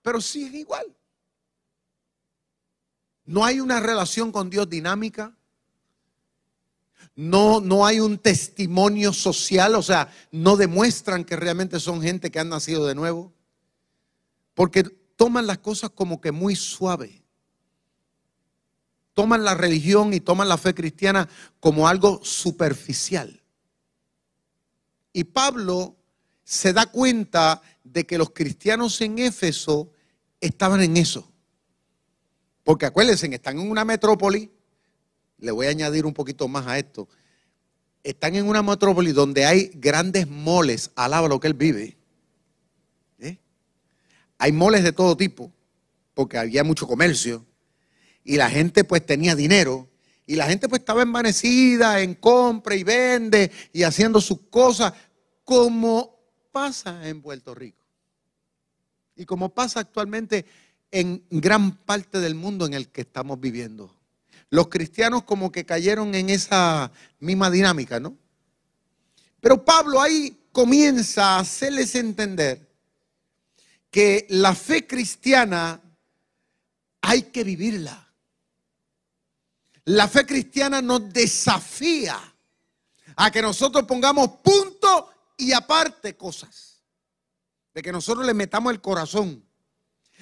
pero 0.00 0.18
siguen 0.22 0.54
igual. 0.54 0.86
No 3.26 3.44
hay 3.44 3.60
una 3.60 3.80
relación 3.80 4.32
con 4.32 4.48
Dios 4.48 4.66
dinámica. 4.70 5.36
No, 7.14 7.60
no 7.60 7.84
hay 7.84 8.00
un 8.00 8.16
testimonio 8.16 9.12
social, 9.12 9.74
o 9.74 9.82
sea, 9.82 10.10
no 10.32 10.56
demuestran 10.56 11.24
que 11.24 11.36
realmente 11.36 11.80
son 11.80 12.00
gente 12.00 12.30
que 12.30 12.40
han 12.40 12.48
nacido 12.48 12.86
de 12.86 12.94
nuevo. 12.94 13.30
Porque 14.54 14.84
toman 14.84 15.46
las 15.46 15.58
cosas 15.58 15.90
como 15.90 16.18
que 16.18 16.32
muy 16.32 16.56
suave 16.56 17.19
toman 19.20 19.44
la 19.44 19.54
religión 19.54 20.14
y 20.14 20.20
toman 20.20 20.48
la 20.48 20.56
fe 20.56 20.72
cristiana 20.72 21.28
como 21.60 21.86
algo 21.86 22.24
superficial. 22.24 23.42
Y 25.12 25.24
Pablo 25.24 25.94
se 26.42 26.72
da 26.72 26.86
cuenta 26.86 27.60
de 27.84 28.06
que 28.06 28.16
los 28.16 28.30
cristianos 28.30 28.98
en 29.02 29.18
Éfeso 29.18 29.92
estaban 30.40 30.80
en 30.80 30.96
eso. 30.96 31.30
Porque 32.64 32.86
acuérdense, 32.86 33.26
están 33.26 33.58
en 33.58 33.70
una 33.70 33.84
metrópoli, 33.84 34.50
le 35.36 35.50
voy 35.50 35.66
a 35.66 35.70
añadir 35.70 36.06
un 36.06 36.14
poquito 36.14 36.48
más 36.48 36.66
a 36.66 36.78
esto, 36.78 37.06
están 38.02 38.36
en 38.36 38.48
una 38.48 38.62
metrópoli 38.62 39.12
donde 39.12 39.44
hay 39.44 39.70
grandes 39.74 40.28
moles, 40.28 40.92
alaba 40.94 41.28
lo 41.28 41.40
que 41.40 41.48
él 41.48 41.54
vive. 41.54 41.98
¿eh? 43.18 43.38
Hay 44.38 44.52
moles 44.52 44.82
de 44.82 44.92
todo 44.92 45.14
tipo, 45.14 45.52
porque 46.14 46.38
había 46.38 46.64
mucho 46.64 46.86
comercio 46.86 47.44
y 48.24 48.36
la 48.36 48.50
gente 48.50 48.84
pues 48.84 49.04
tenía 49.04 49.34
dinero 49.34 49.88
y 50.26 50.36
la 50.36 50.46
gente 50.46 50.68
pues 50.68 50.80
estaba 50.80 51.02
envanecida 51.02 52.00
en 52.00 52.14
compra 52.14 52.74
y 52.74 52.84
vende 52.84 53.50
y 53.72 53.82
haciendo 53.82 54.20
sus 54.20 54.40
cosas 54.50 54.92
como 55.44 56.20
pasa 56.52 57.08
en 57.08 57.20
Puerto 57.22 57.54
Rico 57.54 57.84
y 59.16 59.24
como 59.24 59.48
pasa 59.50 59.80
actualmente 59.80 60.46
en 60.90 61.22
gran 61.30 61.76
parte 61.76 62.20
del 62.20 62.34
mundo 62.34 62.66
en 62.66 62.74
el 62.74 62.88
que 62.88 63.02
estamos 63.02 63.40
viviendo. 63.40 63.94
Los 64.48 64.68
cristianos 64.68 65.22
como 65.24 65.52
que 65.52 65.64
cayeron 65.64 66.14
en 66.14 66.30
esa 66.30 66.90
misma 67.20 67.50
dinámica, 67.50 68.00
¿no? 68.00 68.16
Pero 69.40 69.64
Pablo 69.64 70.00
ahí 70.00 70.36
comienza 70.52 71.36
a 71.36 71.40
hacerles 71.40 71.94
entender 71.94 72.68
que 73.90 74.26
la 74.28 74.54
fe 74.54 74.86
cristiana 74.86 75.80
hay 77.00 77.22
que 77.22 77.44
vivirla. 77.44 78.09
La 79.90 80.06
fe 80.06 80.24
cristiana 80.24 80.80
nos 80.80 81.12
desafía 81.12 82.16
a 83.16 83.30
que 83.32 83.42
nosotros 83.42 83.86
pongamos 83.86 84.30
punto 84.40 85.10
y 85.36 85.52
aparte 85.52 86.16
cosas. 86.16 86.80
De 87.74 87.82
que 87.82 87.90
nosotros 87.90 88.24
le 88.24 88.32
metamos 88.32 88.72
el 88.72 88.80
corazón. 88.80 89.44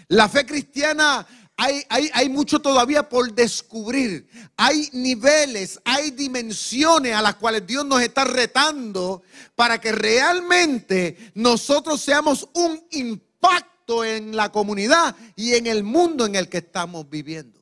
La 0.07 0.27
fe 0.27 0.47
cristiana 0.47 1.27
hay, 1.55 1.85
hay, 1.91 2.29
mucho 2.31 2.61
todavía 2.61 3.11
por 3.11 3.31
descubrir. 3.35 4.27
Hay 4.57 4.89
niveles, 4.95 5.79
hay 5.85 6.13
dimensiones 6.13 7.15
a 7.15 7.21
las 7.21 7.35
cuales 7.35 7.67
Dios 7.67 7.85
nos 7.85 8.01
está 8.01 8.25
retando 8.25 9.23
para 9.55 9.79
que 9.79 9.93
realmente 9.93 11.33
nosotros 11.35 12.01
seamos 12.01 12.49
un 12.55 12.83
impacto 12.93 14.03
en 14.03 14.35
la 14.35 14.51
comunidad 14.51 15.15
y 15.37 15.55
en 15.55 15.67
el 15.67 15.83
mundo 15.83 16.25
en 16.25 16.37
el 16.37 16.49
que 16.49 16.59
estamos 16.59 17.11
viviendo. 17.11 17.58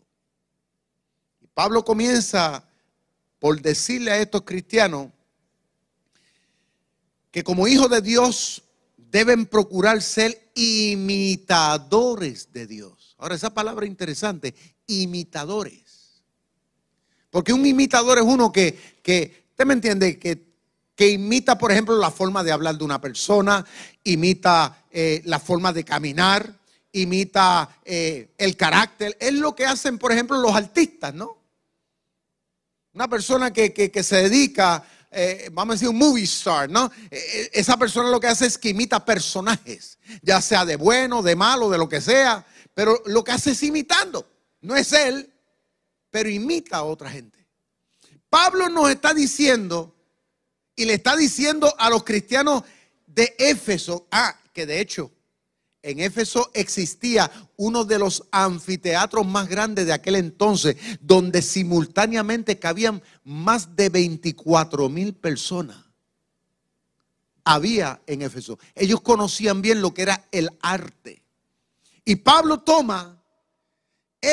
Pablo 1.56 1.86
comienza 1.86 2.62
por 3.38 3.62
decirle 3.62 4.10
a 4.10 4.18
estos 4.18 4.42
cristianos 4.42 5.08
que 7.30 7.42
como 7.42 7.66
hijos 7.66 7.88
de 7.88 8.02
Dios 8.02 8.62
deben 8.98 9.46
procurar 9.46 10.02
ser 10.02 10.50
imitadores 10.54 12.52
de 12.52 12.66
Dios. 12.66 13.16
Ahora, 13.16 13.36
esa 13.36 13.54
palabra 13.54 13.86
interesante, 13.86 14.54
imitadores. 14.86 16.20
Porque 17.30 17.54
un 17.54 17.64
imitador 17.64 18.18
es 18.18 18.25
uno 18.25 18.52
que, 18.52 18.78
que 19.02 19.46
usted 19.48 19.64
me 19.64 19.72
entiende, 19.72 20.18
que, 20.18 20.44
que, 20.94 21.08
imita, 21.08 21.56
por 21.56 21.72
ejemplo, 21.72 21.96
la 21.96 22.10
forma 22.10 22.44
de 22.44 22.52
hablar 22.52 22.76
de 22.76 22.84
una 22.84 23.00
persona, 23.00 23.64
imita 24.04 24.84
eh, 24.90 25.22
la 25.25 25.40
forma 25.40 25.72
de 25.72 25.84
caminar, 25.84 26.54
imita 26.92 27.80
eh, 27.82 28.34
el 28.36 28.58
carácter. 28.58 29.16
Es 29.18 29.32
lo 29.32 29.56
que 29.56 29.64
hacen, 29.64 29.96
por 29.96 30.12
ejemplo, 30.12 30.36
los 30.36 30.54
artistas, 30.54 31.14
¿no? 31.14 31.35
Una 32.96 33.08
persona 33.08 33.52
que, 33.52 34.02
se 34.02 34.16
dedica, 34.22 34.82
eh, 35.10 35.50
vamos 35.52 35.74
a 35.74 35.74
decir, 35.74 35.90
un 35.90 35.98
movie 35.98 36.24
star, 36.24 36.70
¿no? 36.70 36.90
Eh, 37.10 37.18
eh, 37.20 37.50
esa 37.52 37.76
persona 37.76 38.08
lo 38.08 38.18
que 38.18 38.26
hace 38.26 38.46
es 38.46 38.56
que 38.56 38.70
imita 38.70 39.04
personajes, 39.04 39.98
ya 40.22 40.40
sea 40.40 40.64
de 40.64 40.76
bueno, 40.76 41.22
de 41.22 41.36
malo, 41.36 41.68
de 41.68 41.76
lo 41.76 41.90
que 41.90 42.00
sea, 42.00 42.46
pero 42.72 43.02
lo 43.04 43.22
que 43.22 43.32
hace 43.32 43.50
es 43.50 43.62
imitando. 43.62 44.26
No 44.62 44.74
es 44.74 44.94
él, 44.94 45.30
pero 46.10 46.30
imita 46.30 46.78
a 46.78 46.84
otra 46.84 47.10
gente. 47.10 47.46
Pablo 48.30 48.70
nos 48.70 48.88
está 48.88 49.12
diciendo 49.12 49.94
y 50.74 50.86
le 50.86 50.94
está 50.94 51.16
diciendo 51.16 51.74
a 51.76 51.90
los 51.90 52.02
cristianos 52.02 52.62
de 53.06 53.36
Éfeso, 53.38 54.08
ah, 54.10 54.40
que 54.54 54.64
de 54.64 54.80
hecho 54.80 55.12
en 55.86 56.00
Éfeso 56.00 56.50
existía 56.52 57.30
uno 57.56 57.84
de 57.84 58.00
los 58.00 58.24
anfiteatros 58.32 59.24
más 59.24 59.46
grandes 59.46 59.86
de 59.86 59.92
aquel 59.92 60.16
entonces, 60.16 60.76
donde 61.00 61.42
simultáneamente 61.42 62.58
cabían 62.58 63.00
más 63.22 63.76
de 63.76 63.88
24 63.88 64.88
mil 64.88 65.14
personas. 65.14 65.76
Había 67.44 68.00
en 68.08 68.22
Éfeso. 68.22 68.58
Ellos 68.74 69.00
conocían 69.00 69.62
bien 69.62 69.80
lo 69.80 69.94
que 69.94 70.02
era 70.02 70.26
el 70.32 70.50
arte. 70.60 71.22
Y 72.04 72.16
Pablo 72.16 72.58
toma 72.58 73.15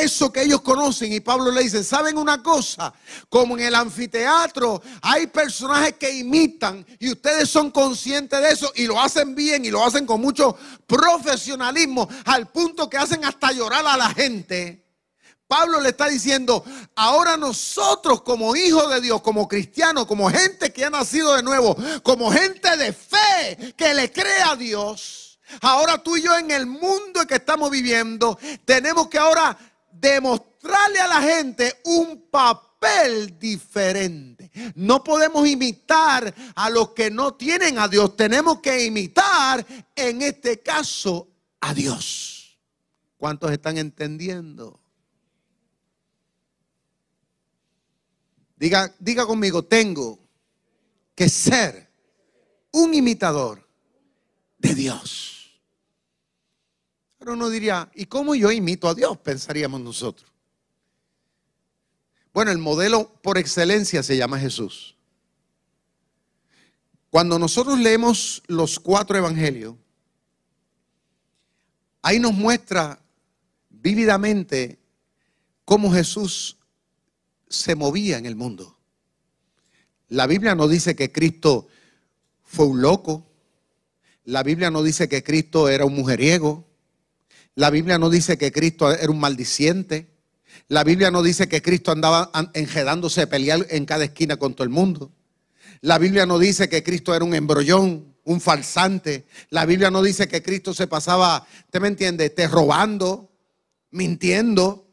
eso 0.01 0.31
que 0.31 0.41
ellos 0.41 0.61
conocen. 0.61 1.13
Y 1.13 1.19
Pablo 1.19 1.51
le 1.51 1.63
dice, 1.63 1.83
¿saben 1.83 2.17
una 2.17 2.41
cosa? 2.41 2.93
Como 3.29 3.57
en 3.57 3.65
el 3.65 3.75
anfiteatro 3.75 4.81
hay 5.01 5.27
personajes 5.27 5.93
que 5.93 6.11
imitan 6.11 6.85
y 6.99 7.11
ustedes 7.11 7.49
son 7.49 7.71
conscientes 7.71 8.41
de 8.41 8.49
eso 8.49 8.71
y 8.75 8.85
lo 8.85 8.99
hacen 8.99 9.35
bien 9.35 9.65
y 9.65 9.71
lo 9.71 9.85
hacen 9.85 10.05
con 10.05 10.21
mucho 10.21 10.57
profesionalismo 10.87 12.07
al 12.25 12.49
punto 12.51 12.89
que 12.89 12.97
hacen 12.97 13.23
hasta 13.25 13.51
llorar 13.51 13.85
a 13.85 13.97
la 13.97 14.09
gente. 14.09 14.83
Pablo 15.47 15.79
le 15.81 15.89
está 15.89 16.07
diciendo, 16.07 16.63
ahora 16.95 17.37
nosotros 17.37 18.23
como 18.23 18.55
hijos 18.55 18.89
de 18.89 19.01
Dios, 19.01 19.21
como 19.21 19.47
cristianos, 19.47 20.07
como 20.07 20.29
gente 20.29 20.73
que 20.73 20.85
ha 20.85 20.89
nacido 20.89 21.35
de 21.35 21.43
nuevo, 21.43 21.77
como 22.01 22.31
gente 22.31 22.75
de 22.75 22.91
fe 22.91 23.73
que 23.77 23.93
le 23.93 24.11
cree 24.11 24.41
a 24.41 24.55
Dios, 24.55 25.39
ahora 25.61 26.01
tú 26.01 26.17
y 26.17 26.23
yo 26.23 26.35
en 26.37 26.49
el 26.49 26.65
mundo 26.65 27.27
que 27.27 27.35
estamos 27.35 27.69
viviendo, 27.69 28.39
tenemos 28.65 29.07
que 29.09 29.19
ahora 29.19 29.55
demostrarle 30.03 30.99
a 30.99 31.07
la 31.07 31.21
gente 31.21 31.79
un 31.85 32.27
papel 32.29 33.39
diferente. 33.39 34.51
No 34.75 35.03
podemos 35.03 35.47
imitar 35.47 36.33
a 36.55 36.69
los 36.69 36.89
que 36.89 37.09
no 37.09 37.35
tienen 37.35 37.79
a 37.79 37.87
Dios. 37.87 38.15
Tenemos 38.17 38.59
que 38.59 38.83
imitar, 38.85 39.65
en 39.95 40.21
este 40.21 40.61
caso, 40.61 41.29
a 41.61 41.73
Dios. 41.73 42.59
¿Cuántos 43.17 43.51
están 43.51 43.77
entendiendo? 43.77 44.81
Diga, 48.57 48.93
diga 48.99 49.25
conmigo, 49.25 49.63
tengo 49.63 50.19
que 51.15 51.29
ser 51.29 51.89
un 52.71 52.93
imitador 52.93 53.65
de 54.57 54.75
Dios. 54.75 55.32
Pero 57.23 57.35
uno 57.35 57.49
diría, 57.49 57.89
¿y 57.95 58.07
cómo 58.07 58.35
yo 58.35 58.51
imito 58.51 58.89
a 58.89 58.93
Dios? 58.93 59.17
Pensaríamos 59.17 59.79
nosotros. 59.79 60.29
Bueno, 62.33 62.51
el 62.51 62.57
modelo 62.57 63.13
por 63.21 63.37
excelencia 63.37 64.03
se 64.03 64.17
llama 64.17 64.37
Jesús. 64.37 64.97
Cuando 67.09 67.39
nosotros 67.39 67.79
leemos 67.79 68.43
los 68.47 68.77
cuatro 68.77 69.17
evangelios, 69.17 69.75
ahí 72.01 72.19
nos 72.19 72.33
muestra 72.33 72.99
vívidamente 73.69 74.77
cómo 75.63 75.93
Jesús 75.93 76.57
se 77.47 77.73
movía 77.75 78.17
en 78.17 78.25
el 78.25 78.35
mundo. 78.35 78.77
La 80.09 80.27
Biblia 80.27 80.55
no 80.55 80.67
dice 80.67 80.93
que 80.93 81.13
Cristo 81.13 81.69
fue 82.43 82.65
un 82.65 82.81
loco. 82.81 83.25
La 84.25 84.43
Biblia 84.43 84.69
no 84.69 84.83
dice 84.83 85.07
que 85.07 85.23
Cristo 85.23 85.69
era 85.69 85.85
un 85.85 85.95
mujeriego. 85.95 86.72
La 87.55 87.69
Biblia 87.69 87.99
no 87.99 88.09
dice 88.09 88.37
que 88.37 88.51
Cristo 88.51 88.91
era 88.91 89.11
un 89.11 89.19
maldiciente. 89.19 90.09
La 90.69 90.83
Biblia 90.83 91.11
no 91.11 91.21
dice 91.21 91.47
que 91.47 91.61
Cristo 91.61 91.91
andaba 91.91 92.31
enjedándose 92.53 93.21
a 93.21 93.29
pelear 93.29 93.65
en 93.69 93.85
cada 93.85 94.05
esquina 94.05 94.37
con 94.37 94.55
todo 94.55 94.63
el 94.63 94.69
mundo. 94.69 95.11
La 95.81 95.99
Biblia 95.99 96.25
no 96.25 96.39
dice 96.39 96.67
que 96.67 96.81
Cristo 96.81 97.13
era 97.13 97.25
un 97.25 97.35
embrollón, 97.35 98.15
un 98.23 98.41
falsante. 98.41 99.27
La 99.49 99.65
Biblia 99.65 99.91
no 99.91 100.01
dice 100.01 100.27
que 100.27 100.41
Cristo 100.41 100.73
se 100.73 100.87
pasaba, 100.87 101.45
¿usted 101.65 101.81
me 101.81 101.89
entiende? 101.89 102.29
Te 102.29 102.47
robando, 102.47 103.29
mintiendo. 103.91 104.87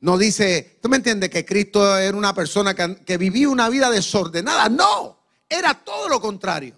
No 0.00 0.18
dice, 0.18 0.78
¿tú 0.82 0.88
me 0.88 0.96
entiendes? 0.96 1.30
Que 1.30 1.44
Cristo 1.44 1.96
era 1.96 2.16
una 2.16 2.34
persona 2.34 2.74
que, 2.74 2.96
que 3.04 3.18
vivía 3.18 3.48
una 3.50 3.68
vida 3.68 3.90
desordenada. 3.90 4.68
No, 4.68 5.20
era 5.48 5.74
todo 5.74 6.08
lo 6.08 6.20
contrario. 6.20 6.74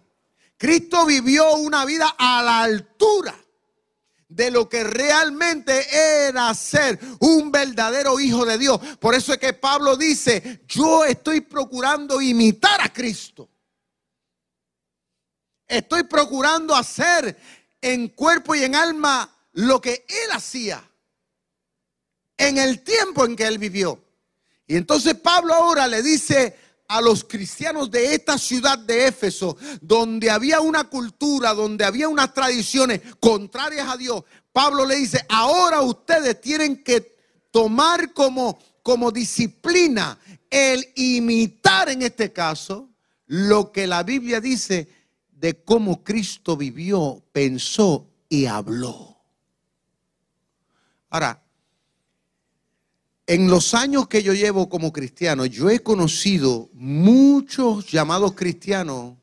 Cristo 0.59 1.07
vivió 1.07 1.55
una 1.55 1.85
vida 1.85 2.15
a 2.19 2.43
la 2.43 2.63
altura 2.63 3.42
de 4.35 4.51
lo 4.51 4.69
que 4.69 4.85
realmente 4.85 5.87
era 6.27 6.53
ser 6.55 6.99
un 7.21 7.53
verdadero 7.53 8.19
hijo 8.19 8.45
de 8.45 8.59
Dios. 8.59 8.81
Por 8.99 9.15
eso 9.15 9.33
es 9.33 9.39
que 9.39 9.53
Pablo 9.53 9.97
dice, 9.97 10.63
yo 10.67 11.05
estoy 11.05 11.43
procurando 11.43 12.21
imitar 12.21 12.81
a 12.81 12.93
Cristo. 12.93 13.49
Estoy 15.67 16.05
procurando 16.05 16.75
hacer 16.75 17.39
en 17.81 18.09
cuerpo 18.09 18.55
y 18.55 18.63
en 18.63 18.75
alma 18.75 19.35
lo 19.53 19.81
que 19.81 20.07
él 20.09 20.31
hacía 20.33 20.83
en 22.37 22.59
el 22.59 22.83
tiempo 22.83 23.25
en 23.25 23.37
que 23.37 23.47
él 23.47 23.59
vivió. 23.59 24.03
Y 24.67 24.77
entonces 24.77 25.15
Pablo 25.15 25.55
ahora 25.55 25.87
le 25.87 26.03
dice 26.03 26.57
a 26.93 27.01
los 27.01 27.25
cristianos 27.25 27.91
de 27.91 28.15
esta 28.15 28.37
ciudad 28.37 28.79
de 28.79 29.07
Éfeso, 29.07 29.57
donde 29.81 30.31
había 30.31 30.61
una 30.61 30.85
cultura, 30.85 31.55
donde 31.55 31.87
había 31.87 32.07
unas 32.07 32.35
tradiciones 32.35 33.01
contrarias 33.19 33.89
a 33.89 33.97
Dios, 33.97 34.25
Pablo 34.53 34.85
le 34.85 34.97
dice, 34.97 35.25
ahora 35.31 35.81
ustedes 35.81 36.39
tienen 36.43 36.85
que 36.85 37.17
tomar 37.51 38.13
como, 38.13 38.59
como 38.83 39.11
disciplina 39.11 40.19
el 40.51 40.87
imitar 40.95 41.89
en 41.89 42.03
este 42.03 42.31
caso 42.31 42.91
lo 43.27 43.73
que 43.73 43.87
la 43.87 44.03
Biblia 44.03 44.43
dice 44.43 44.87
de 45.31 45.65
cómo 45.65 46.05
Cristo 46.05 46.59
vivió, 46.59 47.25
pensó 47.33 48.07
y 48.29 48.45
habló. 48.45 49.17
Ahora, 51.09 51.42
en 53.27 53.49
los 53.49 53.75
años 53.75 54.09
que 54.09 54.23
yo 54.23 54.35
llevo 54.35 54.69
como 54.69 54.93
cristiano, 54.93 55.47
yo 55.47 55.71
he 55.71 55.81
conocido 55.81 56.69
muchos 56.73 57.91
llamados 57.91 58.35
cristianos 58.35 59.15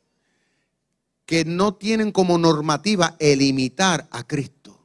que 1.25 1.45
no 1.45 1.75
tienen 1.75 2.11
como 2.11 2.37
normativa 2.37 3.15
el 3.19 3.41
imitar 3.41 4.07
a 4.11 4.25
Cristo. 4.25 4.79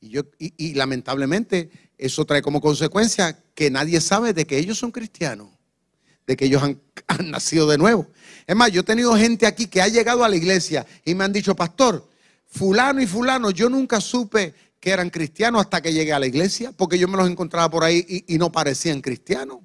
Y, 0.00 0.10
yo, 0.10 0.22
y, 0.38 0.74
lamentablemente 0.74 1.70
eso 1.96 2.24
trae 2.26 2.42
como 2.42 2.60
consecuencia 2.60 3.42
que 3.54 3.70
nadie 3.70 4.00
sabe 4.00 4.34
de 4.34 4.46
que 4.46 4.58
ellos 4.58 4.78
son 4.78 4.90
cristianos, 4.90 5.48
de 6.26 6.36
que 6.36 6.44
ellos 6.44 6.62
han, 6.62 6.80
han 7.06 7.30
nacido 7.30 7.66
de 7.68 7.78
nuevo. 7.78 8.08
Es 8.46 8.54
más, 8.54 8.70
yo 8.70 8.82
he 8.82 8.84
tenido 8.84 9.16
gente 9.16 9.46
aquí 9.46 9.66
que 9.66 9.80
ha 9.80 9.88
llegado 9.88 10.24
a 10.24 10.28
la 10.28 10.36
iglesia 10.36 10.84
y 11.04 11.14
me 11.14 11.24
han 11.24 11.32
dicho, 11.32 11.56
pastor, 11.56 12.06
fulano 12.46 13.00
y 13.00 13.06
fulano, 13.06 13.50
yo 13.50 13.70
nunca 13.70 14.00
supe 14.00 14.54
que 14.86 14.92
eran 14.92 15.10
cristianos 15.10 15.62
hasta 15.62 15.80
que 15.80 15.92
llegué 15.92 16.12
a 16.12 16.20
la 16.20 16.28
iglesia, 16.28 16.70
porque 16.70 16.96
yo 16.96 17.08
me 17.08 17.16
los 17.16 17.28
encontraba 17.28 17.68
por 17.68 17.82
ahí 17.82 18.24
y, 18.28 18.38
no 18.38 18.52
parecían 18.52 19.00
cristianos. 19.00 19.58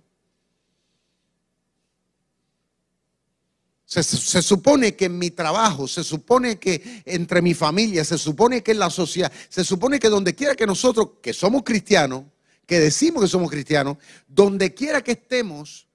Se, 3.85 4.01
se, 4.01 4.41
supone 4.41 4.95
que 4.95 5.05
en 5.05 5.19
mi 5.19 5.29
trabajo, 5.29 5.87
se 5.87 6.03
supone 6.03 6.57
que 6.57 7.03
entre 7.05 7.43
mi 7.43 7.53
familia, 7.53 8.03
se 8.03 8.17
supone 8.17 8.63
que 8.63 8.71
en 8.71 8.79
la 8.79 8.89
sociedad, 8.89 9.31
se 9.47 9.63
supone 9.63 9.99
que 9.99 10.09
donde 10.09 10.33
quiera 10.33 10.55
que 10.55 10.65
nosotros, 10.65 11.09
que 11.21 11.33
somos 11.33 11.61
cristianos, 11.61 12.23
que 12.65 12.79
decimos 12.79 13.21
que 13.21 13.29
somos 13.29 13.51
cristianos, 13.51 13.97
donde 14.27 14.73
quiera 14.73 15.03
que 15.03 15.11
estemos, 15.11 15.87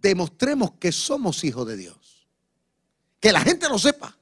demostremos 0.00 0.72
que 0.80 0.90
somos 0.90 1.44
hijos 1.44 1.66
de 1.66 1.76
Dios. 1.76 2.30
Que 3.20 3.30
la 3.30 3.42
gente 3.42 3.68
lo 3.68 3.78
sepa. 3.78 4.16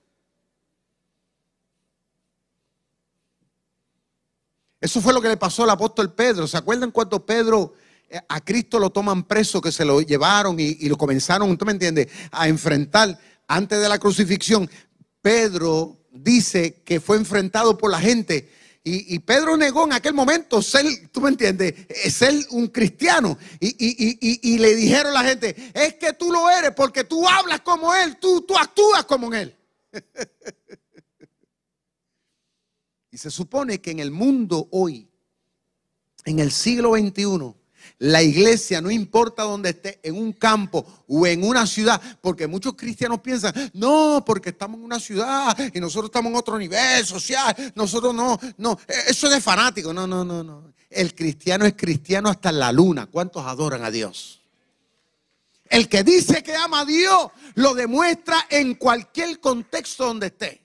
Eso 4.82 5.00
fue 5.00 5.12
lo 5.12 5.22
que 5.22 5.28
le 5.28 5.36
pasó 5.36 5.62
al 5.62 5.70
apóstol 5.70 6.12
Pedro. 6.12 6.48
¿Se 6.48 6.56
acuerdan 6.56 6.90
cuando 6.90 7.24
Pedro 7.24 7.72
eh, 8.10 8.20
a 8.28 8.40
Cristo 8.40 8.80
lo 8.80 8.90
toman 8.90 9.22
preso, 9.22 9.60
que 9.60 9.70
se 9.70 9.84
lo 9.84 10.00
llevaron 10.00 10.58
y, 10.58 10.88
lo 10.88 10.98
comenzaron, 10.98 11.56
¿tú 11.56 11.64
me 11.64 11.70
entiendes?, 11.70 12.08
a 12.32 12.48
enfrentar 12.48 13.16
antes 13.46 13.80
de 13.80 13.88
la 13.88 14.00
crucifixión. 14.00 14.68
Pedro 15.20 16.00
dice 16.10 16.82
que 16.84 16.98
fue 16.98 17.16
enfrentado 17.16 17.78
por 17.78 17.92
la 17.92 18.00
gente. 18.00 18.50
Y, 18.82 19.20
Pedro 19.20 19.56
negó 19.56 19.84
en 19.84 19.92
aquel 19.92 20.14
momento 20.14 20.60
ser, 20.60 20.84
tú 21.12 21.20
me 21.20 21.28
entiendes, 21.28 21.72
eh, 21.88 22.10
ser 22.10 22.34
un 22.50 22.66
cristiano. 22.66 23.38
Y, 23.60 24.58
le 24.58 24.74
dijeron 24.74 25.16
a 25.16 25.22
la 25.22 25.28
gente, 25.28 25.54
es 25.72 25.94
que 25.94 26.12
tú 26.14 26.32
lo 26.32 26.50
eres 26.50 26.72
porque 26.76 27.04
tú 27.04 27.28
hablas 27.28 27.60
como 27.60 27.94
él, 27.94 28.16
tú 28.18 28.44
actúas 28.58 29.04
como 29.04 29.32
él. 29.32 29.56
Y 33.12 33.18
se 33.18 33.30
supone 33.30 33.80
que 33.80 33.90
en 33.90 34.00
el 34.00 34.10
mundo 34.10 34.68
hoy, 34.72 35.06
en 36.24 36.38
el 36.38 36.50
siglo 36.50 36.94
XXI, 36.94 37.54
La 37.98 38.22
iglesia, 38.22 38.80
no 38.80 38.90
importa 38.90 39.42
dónde 39.42 39.70
esté, 39.70 39.98
en 40.04 40.16
un 40.16 40.32
campo 40.32 40.86
o 41.08 41.26
en 41.26 41.44
una 41.44 41.66
ciudad, 41.66 42.00
porque 42.20 42.46
muchos 42.46 42.74
cristianos 42.74 43.20
piensan, 43.20 43.52
no, 43.74 44.22
porque 44.24 44.50
estamos 44.50 44.78
en 44.78 44.84
una 44.84 45.00
ciudad 45.00 45.56
y 45.74 45.80
nosotros 45.80 46.06
estamos 46.06 46.30
en 46.30 46.36
otro 46.36 46.58
nivel 46.58 47.04
social, 47.04 47.72
nosotros 47.74 48.14
no, 48.14 48.38
no, 48.56 48.78
eso 49.08 49.26
es 49.26 49.32
de 49.32 49.40
fanático, 49.40 49.92
no, 49.92 50.06
no, 50.06 50.24
no, 50.24 50.42
no. 50.42 50.72
El 50.88 51.14
cristiano 51.14 51.64
es 51.66 51.74
cristiano 51.74 52.28
hasta 52.28 52.52
la 52.52 52.70
luna. 52.70 53.06
¿Cuántos 53.06 53.44
adoran 53.46 53.84
a 53.84 53.90
Dios? 53.90 54.40
El 55.68 55.88
que 55.88 56.04
dice 56.04 56.42
que 56.42 56.54
ama 56.54 56.80
a 56.80 56.84
Dios 56.84 57.30
lo 57.54 57.74
demuestra 57.74 58.46
en 58.48 58.74
cualquier 58.74 59.40
contexto 59.40 60.06
donde 60.06 60.26
esté. 60.28 60.61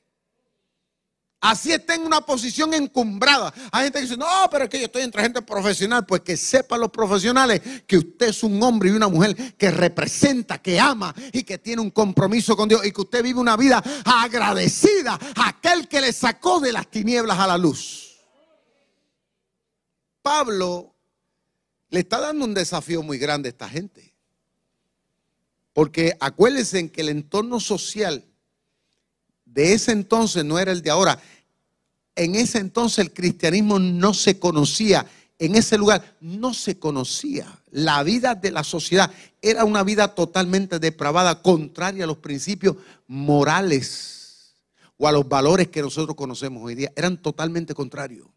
Así 1.39 1.71
está 1.71 1.93
en 1.93 2.01
una 2.01 2.21
posición 2.21 2.73
encumbrada. 2.73 3.53
Hay 3.71 3.83
gente 3.83 3.99
que 3.99 4.05
dice, 4.05 4.17
no, 4.17 4.25
pero 4.49 4.63
es 4.63 4.69
que 4.69 4.79
yo 4.79 4.85
estoy 4.85 5.03
entre 5.03 5.21
gente 5.21 5.41
profesional. 5.43 6.05
Pues 6.05 6.21
que 6.21 6.35
sepan 6.35 6.81
los 6.81 6.89
profesionales 6.89 7.61
que 7.85 7.97
usted 7.97 8.29
es 8.29 8.41
un 8.41 8.61
hombre 8.63 8.89
y 8.89 8.93
una 8.93 9.07
mujer 9.07 9.55
que 9.55 9.69
representa, 9.69 10.59
que 10.59 10.79
ama 10.79 11.13
y 11.31 11.43
que 11.43 11.59
tiene 11.59 11.81
un 11.81 11.91
compromiso 11.91 12.57
con 12.57 12.67
Dios 12.67 12.83
y 12.85 12.91
que 12.91 13.01
usted 13.01 13.23
vive 13.23 13.39
una 13.39 13.55
vida 13.55 13.83
agradecida 14.03 15.19
a 15.35 15.49
aquel 15.49 15.87
que 15.87 16.01
le 16.01 16.11
sacó 16.11 16.59
de 16.59 16.71
las 16.71 16.89
tinieblas 16.89 17.37
a 17.37 17.47
la 17.47 17.57
luz. 17.57 18.17
Pablo 20.23 20.95
le 21.89 21.99
está 21.99 22.19
dando 22.19 22.45
un 22.45 22.55
desafío 22.55 23.03
muy 23.03 23.19
grande 23.19 23.49
a 23.49 23.51
esta 23.51 23.69
gente. 23.69 24.13
Porque 25.71 26.17
acuérdense 26.19 26.91
que 26.91 27.01
el 27.01 27.09
entorno 27.09 27.59
social 27.59 28.25
de 29.57 29.73
ese 29.73 29.91
entonces 29.91 30.45
no 30.45 30.59
era 30.59 30.71
el 30.71 30.83
de 30.83 30.91
ahora. 30.91 31.19
En 32.15 32.35
ese 32.35 32.59
entonces 32.59 32.99
el 32.99 33.11
cristianismo 33.11 33.79
no 33.79 34.13
se 34.13 34.37
conocía. 34.37 35.03
En 35.39 35.55
ese 35.55 35.79
lugar 35.79 36.15
no 36.21 36.53
se 36.53 36.77
conocía. 36.77 37.59
La 37.71 38.03
vida 38.03 38.35
de 38.35 38.51
la 38.51 38.63
sociedad 38.63 39.11
era 39.41 39.65
una 39.65 39.81
vida 39.81 40.13
totalmente 40.13 40.77
depravada, 40.77 41.41
contraria 41.41 42.03
a 42.03 42.07
los 42.07 42.17
principios 42.17 42.75
morales 43.07 44.53
o 44.95 45.07
a 45.07 45.11
los 45.11 45.27
valores 45.27 45.69
que 45.69 45.81
nosotros 45.81 46.15
conocemos 46.15 46.61
hoy 46.61 46.75
día. 46.75 46.93
Eran 46.95 47.19
totalmente 47.19 47.73
contrarios. 47.73 48.27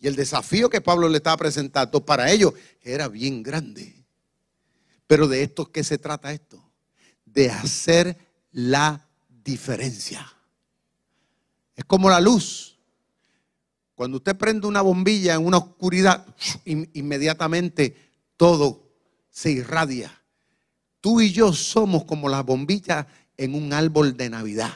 Y 0.00 0.08
el 0.08 0.16
desafío 0.16 0.68
que 0.68 0.80
Pablo 0.80 1.08
le 1.08 1.18
estaba 1.18 1.36
presentando 1.36 2.04
para 2.04 2.32
ellos 2.32 2.52
era 2.82 3.06
bien 3.06 3.44
grande. 3.44 3.94
Pero 5.06 5.28
de 5.28 5.44
esto, 5.44 5.70
¿qué 5.70 5.84
se 5.84 5.98
trata 5.98 6.32
esto? 6.32 6.60
De 7.24 7.48
hacer 7.48 8.16
la 8.50 9.06
diferencia. 9.44 10.26
Es 11.74 11.84
como 11.84 12.10
la 12.10 12.20
luz. 12.20 12.78
Cuando 13.94 14.18
usted 14.18 14.36
prende 14.36 14.66
una 14.66 14.82
bombilla 14.82 15.34
en 15.34 15.44
una 15.44 15.58
oscuridad, 15.58 16.26
inmediatamente 16.64 17.96
todo 18.36 18.90
se 19.30 19.50
irradia. 19.50 20.12
Tú 21.00 21.20
y 21.20 21.32
yo 21.32 21.52
somos 21.52 22.04
como 22.04 22.28
la 22.28 22.42
bombilla 22.42 23.06
en 23.36 23.54
un 23.54 23.72
árbol 23.72 24.16
de 24.16 24.30
Navidad. 24.30 24.72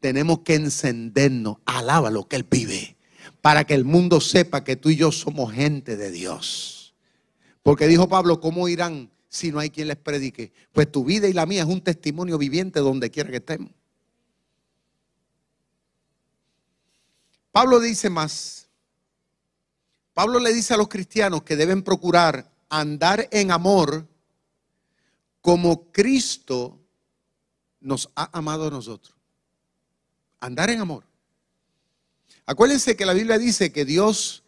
Tenemos 0.00 0.40
que 0.40 0.54
encendernos. 0.54 1.58
Alaba 1.64 2.10
lo 2.10 2.28
que 2.28 2.36
Él 2.36 2.46
vive. 2.50 2.96
Para 3.40 3.64
que 3.64 3.74
el 3.74 3.84
mundo 3.84 4.20
sepa 4.20 4.64
que 4.64 4.76
tú 4.76 4.90
y 4.90 4.96
yo 4.96 5.12
somos 5.12 5.52
gente 5.52 5.96
de 5.96 6.10
Dios. 6.10 6.94
Porque 7.62 7.86
dijo 7.86 8.08
Pablo, 8.08 8.40
¿cómo 8.40 8.68
irán 8.68 9.10
si 9.32 9.50
no 9.50 9.58
hay 9.58 9.70
quien 9.70 9.88
les 9.88 9.96
predique? 9.96 10.52
Pues 10.72 10.92
tu 10.92 11.04
vida 11.04 11.26
y 11.26 11.32
la 11.32 11.46
mía 11.46 11.62
es 11.62 11.68
un 11.68 11.80
testimonio 11.80 12.36
viviente 12.36 12.80
donde 12.80 13.10
quiera 13.10 13.30
que 13.30 13.38
estemos. 13.38 13.72
Pablo 17.50 17.80
dice 17.80 18.10
más. 18.10 18.68
Pablo 20.12 20.38
le 20.38 20.52
dice 20.52 20.74
a 20.74 20.76
los 20.76 20.88
cristianos 20.88 21.44
que 21.44 21.56
deben 21.56 21.82
procurar 21.82 22.52
andar 22.68 23.26
en 23.30 23.50
amor 23.50 24.06
como 25.40 25.90
Cristo 25.90 26.78
nos 27.80 28.10
ha 28.14 28.36
amado 28.36 28.66
a 28.68 28.70
nosotros. 28.70 29.16
Andar 30.40 30.68
en 30.68 30.80
amor. 30.80 31.04
Acuérdense 32.44 32.96
que 32.96 33.06
la 33.06 33.14
Biblia 33.14 33.38
dice 33.38 33.72
que 33.72 33.86
Dios 33.86 34.42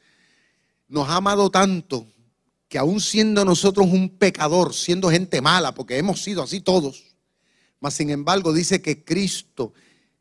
nos 0.89 1.09
ha 1.09 1.17
amado 1.17 1.51
tanto 1.51 2.07
que 2.75 2.79
aún 2.79 3.01
siendo 3.01 3.45
nosotros 3.45 3.87
un 3.87 4.09
pecador, 4.09 4.75
siendo 4.75 5.09
gente 5.09 5.41
mala, 5.41 5.73
porque 5.77 5.97
hemos 5.97 6.25
sido 6.25 6.43
así 6.43 6.61
todos, 6.61 7.05
mas 7.79 7.95
sin 7.95 8.11
embargo 8.11 8.53
dice 8.53 8.83
que 8.83 9.05
Cristo 9.05 9.73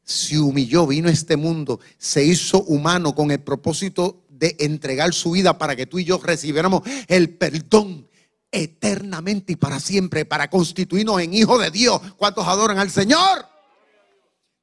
se 0.04 0.38
humilló, 0.38 0.86
vino 0.86 1.10
a 1.10 1.12
este 1.12 1.36
mundo, 1.36 1.80
se 1.98 2.24
hizo 2.24 2.62
humano 2.62 3.16
con 3.16 3.32
el 3.32 3.40
propósito 3.40 4.24
de 4.30 4.56
entregar 4.60 5.16
su 5.16 5.32
vida 5.32 5.58
para 5.58 5.76
que 5.76 5.88
tú 5.88 5.98
y 5.98 6.04
yo 6.04 6.20
recibiéramos 6.20 6.84
el 7.08 7.32
perdón 7.32 8.08
eternamente 8.52 9.54
y 9.54 9.56
para 9.56 9.80
siempre, 9.80 10.24
para 10.24 10.52
constituirnos 10.52 11.22
en 11.22 11.34
hijos 11.34 11.60
de 11.60 11.72
Dios. 11.72 12.00
¿Cuántos 12.18 12.48
adoran 12.48 12.78
al 12.78 12.92
Señor? 12.92 13.48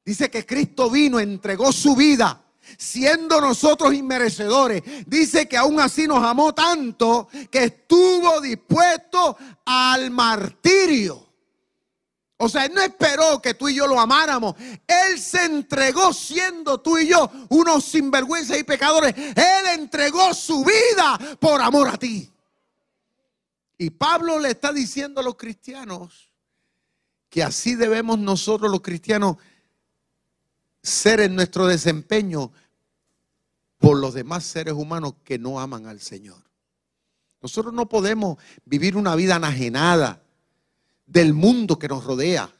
Dice 0.05 0.31
que 0.31 0.45
Cristo 0.45 0.89
vino, 0.89 1.19
entregó 1.19 1.73
su 1.73 1.93
vida 1.97 2.41
siendo 2.77 3.41
nosotros 3.41 3.93
inmerecedores. 3.93 4.83
Dice 5.05 5.47
que 5.47 5.57
aún 5.57 5.79
así 5.79 6.07
nos 6.07 6.23
amó 6.23 6.53
tanto 6.53 7.27
que 7.49 7.65
estuvo 7.65 8.41
dispuesto 8.41 9.37
al 9.65 10.11
martirio. 10.11 11.31
O 12.43 12.49
sea, 12.49 12.65
Él 12.65 12.73
no 12.73 12.81
esperó 12.81 13.39
que 13.39 13.53
tú 13.53 13.69
y 13.69 13.75
yo 13.75 13.85
lo 13.85 13.99
amáramos. 13.99 14.55
Él 14.87 15.19
se 15.19 15.45
entregó 15.45 16.11
siendo 16.11 16.79
tú 16.79 16.97
y 16.97 17.07
yo 17.07 17.29
unos 17.49 17.85
sinvergüenzas 17.85 18.57
y 18.57 18.63
pecadores. 18.63 19.13
Él 19.15 19.67
entregó 19.75 20.33
su 20.33 20.65
vida 20.65 21.37
por 21.39 21.61
amor 21.61 21.89
a 21.89 21.97
ti. 21.97 22.31
Y 23.77 23.91
Pablo 23.91 24.39
le 24.39 24.49
está 24.49 24.73
diciendo 24.73 25.21
a 25.21 25.23
los 25.23 25.35
cristianos 25.35 26.31
que 27.29 27.43
así 27.43 27.75
debemos 27.75 28.17
nosotros 28.17 28.71
los 28.71 28.81
cristianos 28.81 29.37
ser 30.83 31.21
en 31.21 31.35
nuestro 31.35 31.67
desempeño 31.67 32.51
por 33.81 33.97
los 33.97 34.13
demás 34.13 34.43
seres 34.43 34.75
humanos 34.75 35.15
que 35.23 35.39
no 35.39 35.59
aman 35.59 35.87
al 35.87 35.99
Señor. 35.99 36.37
Nosotros 37.41 37.73
no 37.73 37.89
podemos 37.89 38.37
vivir 38.63 38.95
una 38.95 39.15
vida 39.15 39.37
enajenada 39.37 40.21
del 41.07 41.33
mundo 41.33 41.79
que 41.79 41.87
nos 41.87 42.03
rodea. 42.03 42.53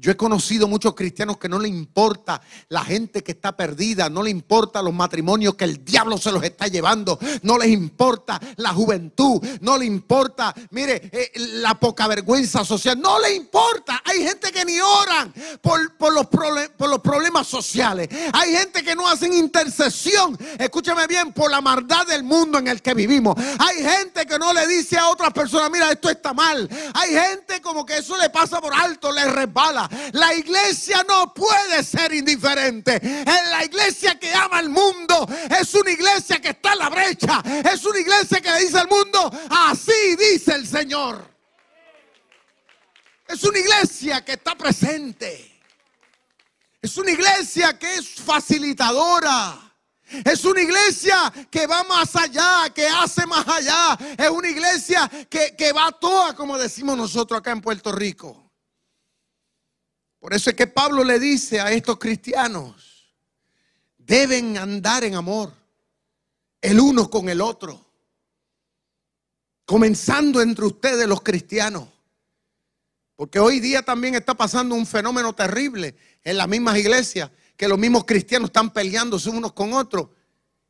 Yo 0.00 0.10
he 0.10 0.16
conocido 0.16 0.66
muchos 0.66 0.94
cristianos 0.94 1.36
que 1.36 1.46
no 1.46 1.58
le 1.58 1.68
importa 1.68 2.40
la 2.70 2.82
gente 2.82 3.22
que 3.22 3.32
está 3.32 3.54
perdida, 3.54 4.08
no 4.08 4.22
le 4.22 4.30
importa 4.30 4.80
los 4.80 4.94
matrimonios 4.94 5.56
que 5.56 5.64
el 5.64 5.84
diablo 5.84 6.16
se 6.16 6.32
los 6.32 6.42
está 6.42 6.68
llevando, 6.68 7.18
no 7.42 7.58
les 7.58 7.68
importa 7.68 8.40
la 8.56 8.70
juventud, 8.70 9.46
no 9.60 9.76
le 9.76 9.84
importa, 9.84 10.54
mire, 10.70 11.10
eh, 11.12 11.32
la 11.36 11.74
poca 11.74 12.06
vergüenza 12.06 12.64
social, 12.64 12.98
no 12.98 13.18
le 13.20 13.34
importa. 13.34 14.00
Hay 14.06 14.22
gente 14.22 14.50
que 14.50 14.64
ni 14.64 14.80
oran 14.80 15.34
por, 15.60 15.78
los 16.14 16.26
por 16.28 16.88
los 16.88 17.00
problemas 17.00 17.46
sociales. 17.46 18.08
Hay 18.32 18.52
gente 18.56 18.82
que 18.82 18.96
no 18.96 19.06
hacen 19.06 19.34
intercesión, 19.34 20.38
escúchame 20.58 21.06
bien, 21.08 21.34
por 21.34 21.50
la 21.50 21.60
maldad 21.60 22.06
del 22.06 22.22
mundo 22.22 22.56
en 22.56 22.68
el 22.68 22.80
que 22.80 22.94
vivimos. 22.94 23.36
Hay 23.58 23.82
gente 23.82 24.24
que 24.24 24.38
no 24.38 24.54
le 24.54 24.66
dice 24.66 24.96
a 24.96 25.08
otras 25.08 25.30
personas, 25.34 25.70
mira, 25.70 25.90
esto 25.90 26.08
está 26.08 26.32
mal. 26.32 26.66
Hay 26.94 27.10
gente 27.10 27.60
como 27.60 27.84
que 27.84 27.98
eso 27.98 28.16
le 28.16 28.30
pasa 28.30 28.62
por 28.62 28.72
alto, 28.72 29.12
le 29.12 29.26
resbala. 29.26 29.89
La 30.12 30.34
iglesia 30.34 31.04
no 31.08 31.32
puede 31.34 31.82
ser 31.82 32.12
indiferente. 32.12 32.96
En 33.02 33.50
la 33.50 33.64
iglesia 33.64 34.18
que 34.18 34.32
ama 34.32 34.58
al 34.58 34.68
mundo 34.68 35.28
es 35.58 35.74
una 35.74 35.90
iglesia 35.90 36.40
que 36.40 36.50
está 36.50 36.72
en 36.72 36.78
la 36.78 36.88
brecha. 36.88 37.42
Es 37.72 37.84
una 37.84 37.98
iglesia 37.98 38.40
que 38.40 38.50
le 38.50 38.60
dice 38.60 38.78
al 38.78 38.88
mundo, 38.88 39.30
así 39.50 40.16
dice 40.16 40.54
el 40.54 40.66
Señor. 40.66 41.28
Es 43.26 43.44
una 43.44 43.58
iglesia 43.58 44.24
que 44.24 44.32
está 44.32 44.56
presente. 44.56 45.62
Es 46.82 46.96
una 46.96 47.10
iglesia 47.10 47.78
que 47.78 47.96
es 47.96 48.14
facilitadora. 48.14 49.70
Es 50.24 50.44
una 50.44 50.60
iglesia 50.60 51.32
que 51.48 51.66
va 51.66 51.84
más 51.84 52.16
allá, 52.16 52.68
que 52.74 52.88
hace 52.88 53.24
más 53.26 53.46
allá. 53.46 53.96
Es 54.18 54.28
una 54.28 54.48
iglesia 54.48 55.08
que, 55.28 55.54
que 55.56 55.72
va 55.72 55.92
toda, 55.92 56.34
como 56.34 56.58
decimos 56.58 56.96
nosotros 56.96 57.38
acá 57.38 57.52
en 57.52 57.60
Puerto 57.60 57.92
Rico. 57.92 58.49
Por 60.20 60.34
eso 60.34 60.50
es 60.50 60.56
que 60.56 60.66
Pablo 60.66 61.02
le 61.02 61.18
dice 61.18 61.60
a 61.60 61.72
estos 61.72 61.98
cristianos, 61.98 63.10
deben 63.96 64.58
andar 64.58 65.02
en 65.02 65.14
amor, 65.14 65.52
el 66.60 66.78
uno 66.78 67.10
con 67.10 67.30
el 67.30 67.40
otro, 67.40 67.86
comenzando 69.64 70.42
entre 70.42 70.66
ustedes 70.66 71.08
los 71.08 71.22
cristianos. 71.22 71.88
Porque 73.16 73.38
hoy 73.40 73.60
día 73.60 73.82
también 73.82 74.14
está 74.14 74.34
pasando 74.34 74.74
un 74.74 74.86
fenómeno 74.86 75.34
terrible 75.34 75.96
en 76.22 76.36
las 76.36 76.48
mismas 76.48 76.76
iglesias, 76.76 77.30
que 77.56 77.68
los 77.68 77.78
mismos 77.78 78.04
cristianos 78.04 78.48
están 78.48 78.72
peleándose 78.72 79.30
unos 79.30 79.54
con 79.54 79.72
otros. 79.72 80.08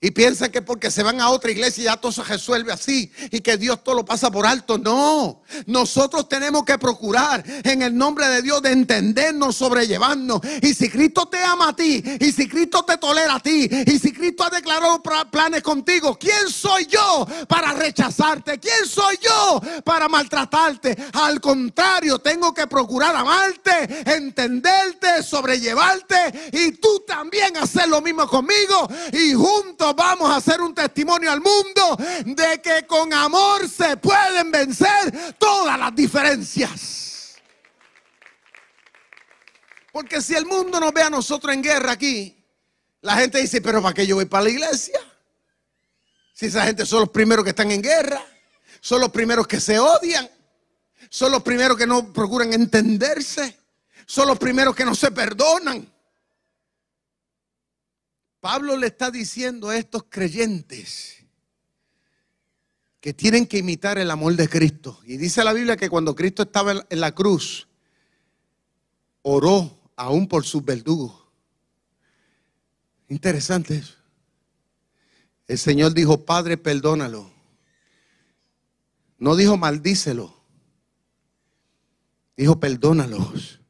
Y 0.03 0.13
piensan 0.13 0.51
que 0.51 0.63
porque 0.63 0.91
se 0.91 1.03
van 1.03 1.21
a 1.21 1.29
otra 1.29 1.51
iglesia 1.51 1.85
ya 1.85 1.97
todo 1.99 2.11
se 2.11 2.25
resuelve 2.25 2.73
así 2.73 3.13
y 3.31 3.41
que 3.41 3.59
Dios 3.59 3.85
todo 3.85 3.97
lo 3.97 4.05
pasa 4.05 4.31
por 4.31 4.47
alto. 4.47 4.79
No, 4.79 5.43
nosotros 5.67 6.27
tenemos 6.27 6.65
que 6.65 6.79
procurar 6.79 7.45
en 7.47 7.83
el 7.83 7.95
nombre 7.95 8.27
de 8.29 8.41
Dios 8.41 8.63
de 8.63 8.73
entendernos, 8.73 9.57
sobrellevarnos. 9.57 10.41
Y 10.63 10.73
si 10.73 10.89
Cristo 10.89 11.27
te 11.27 11.43
ama 11.45 11.69
a 11.69 11.77
ti, 11.77 12.03
y 12.19 12.33
si 12.33 12.49
Cristo 12.49 12.83
te 12.83 12.97
tolera 12.97 13.35
a 13.35 13.41
ti, 13.41 13.69
y 13.87 13.99
si 13.99 14.11
Cristo 14.11 14.45
ha 14.45 14.49
declarado 14.49 15.03
planes 15.31 15.63
contigo, 15.63 16.19
¿quién 16.19 16.49
soy 16.49 16.87
yo 16.87 17.27
para 17.47 17.75
rechazarte? 17.75 18.59
¿Quién 18.59 18.87
soy 18.87 19.19
yo 19.21 19.61
para 19.85 20.09
maltratarte? 20.09 20.97
Al 21.13 21.43
contrario, 21.43 22.19
tengo 22.21 22.55
que 22.55 22.67
procurar 22.67 23.15
amarte, 23.15 24.03
entenderte, 24.07 25.23
sobrellevarte 25.23 26.51
y 26.53 26.73
tú 26.73 27.05
también 27.07 27.59
hacer 27.59 27.87
lo 27.87 28.01
mismo 28.01 28.27
conmigo 28.27 28.89
y 29.13 29.35
juntos 29.35 29.90
vamos 29.95 30.31
a 30.31 30.37
hacer 30.37 30.61
un 30.61 30.75
testimonio 30.75 31.31
al 31.31 31.41
mundo 31.41 31.97
de 32.25 32.61
que 32.63 32.87
con 32.87 33.13
amor 33.13 33.69
se 33.69 33.97
pueden 33.97 34.51
vencer 34.51 35.35
todas 35.39 35.79
las 35.79 35.95
diferencias. 35.95 37.37
Porque 39.93 40.21
si 40.21 40.35
el 40.35 40.47
mundo 40.47 40.79
nos 40.79 40.93
ve 40.93 41.03
a 41.03 41.11
nosotros 41.11 41.55
en 41.55 41.63
guerra 41.63 41.93
aquí, 41.93 42.37
la 43.03 43.17
gente 43.17 43.39
dice, 43.39 43.61
pero 43.61 43.83
¿para 43.83 43.95
qué 43.95 44.07
yo 44.07 44.17
voy 44.17 44.27
para 44.27 44.45
la 44.45 44.51
iglesia? 44.51 45.01
Si 46.33 46.47
esa 46.47 46.65
gente 46.65 46.87
son 46.87 47.01
los 47.01 47.11
primeros 47.11 47.45
que 47.45 47.51
están 47.51 47.71
en 47.71 47.83
guerra, 47.83 48.25
son 48.81 49.01
los 49.01 49.11
primeros 49.11 49.47
que 49.47 49.61
se 49.61 49.79
odian, 49.79 50.31
son 51.09 51.33
los 51.33 51.43
primeros 51.43 51.77
que 51.77 51.87
no 51.87 52.13
procuran 52.13 52.53
entenderse, 52.53 53.59
son 54.07 54.29
los 54.29 54.39
primeros 54.39 54.75
que 54.75 54.85
no 54.85 54.95
se 54.95 55.11
perdonan. 55.11 55.87
Pablo 58.41 58.77
le 58.77 58.87
está 58.87 59.11
diciendo 59.11 59.69
a 59.69 59.77
estos 59.77 60.05
creyentes 60.09 61.17
que 63.01 63.15
tienen 63.15 63.47
que 63.47 63.59
imitar 63.59 63.99
el 63.99 64.11
amor 64.11 64.35
de 64.37 64.49
Cristo. 64.49 65.01
Y 65.05 65.17
dice 65.17 65.45
la 65.45 65.53
Biblia 65.53 65.77
que 65.77 65.89
cuando 65.89 66.15
Cristo 66.15 66.43
estaba 66.43 66.87
en 66.89 67.01
la 67.01 67.15
cruz, 67.15 67.69
oró 69.23 69.79
aún 69.97 70.27
por 70.27 70.45
sus 70.45 70.65
verdugos. 70.65 71.15
Interesante 73.09 73.77
eso. 73.77 73.95
El 75.47 75.59
Señor 75.59 75.93
dijo, 75.95 76.25
Padre, 76.25 76.57
perdónalo. 76.57 77.31
No 79.19 79.35
dijo, 79.35 79.57
maldícelo. 79.57 80.35
Dijo, 82.37 82.61
perdónalos, 82.61 83.61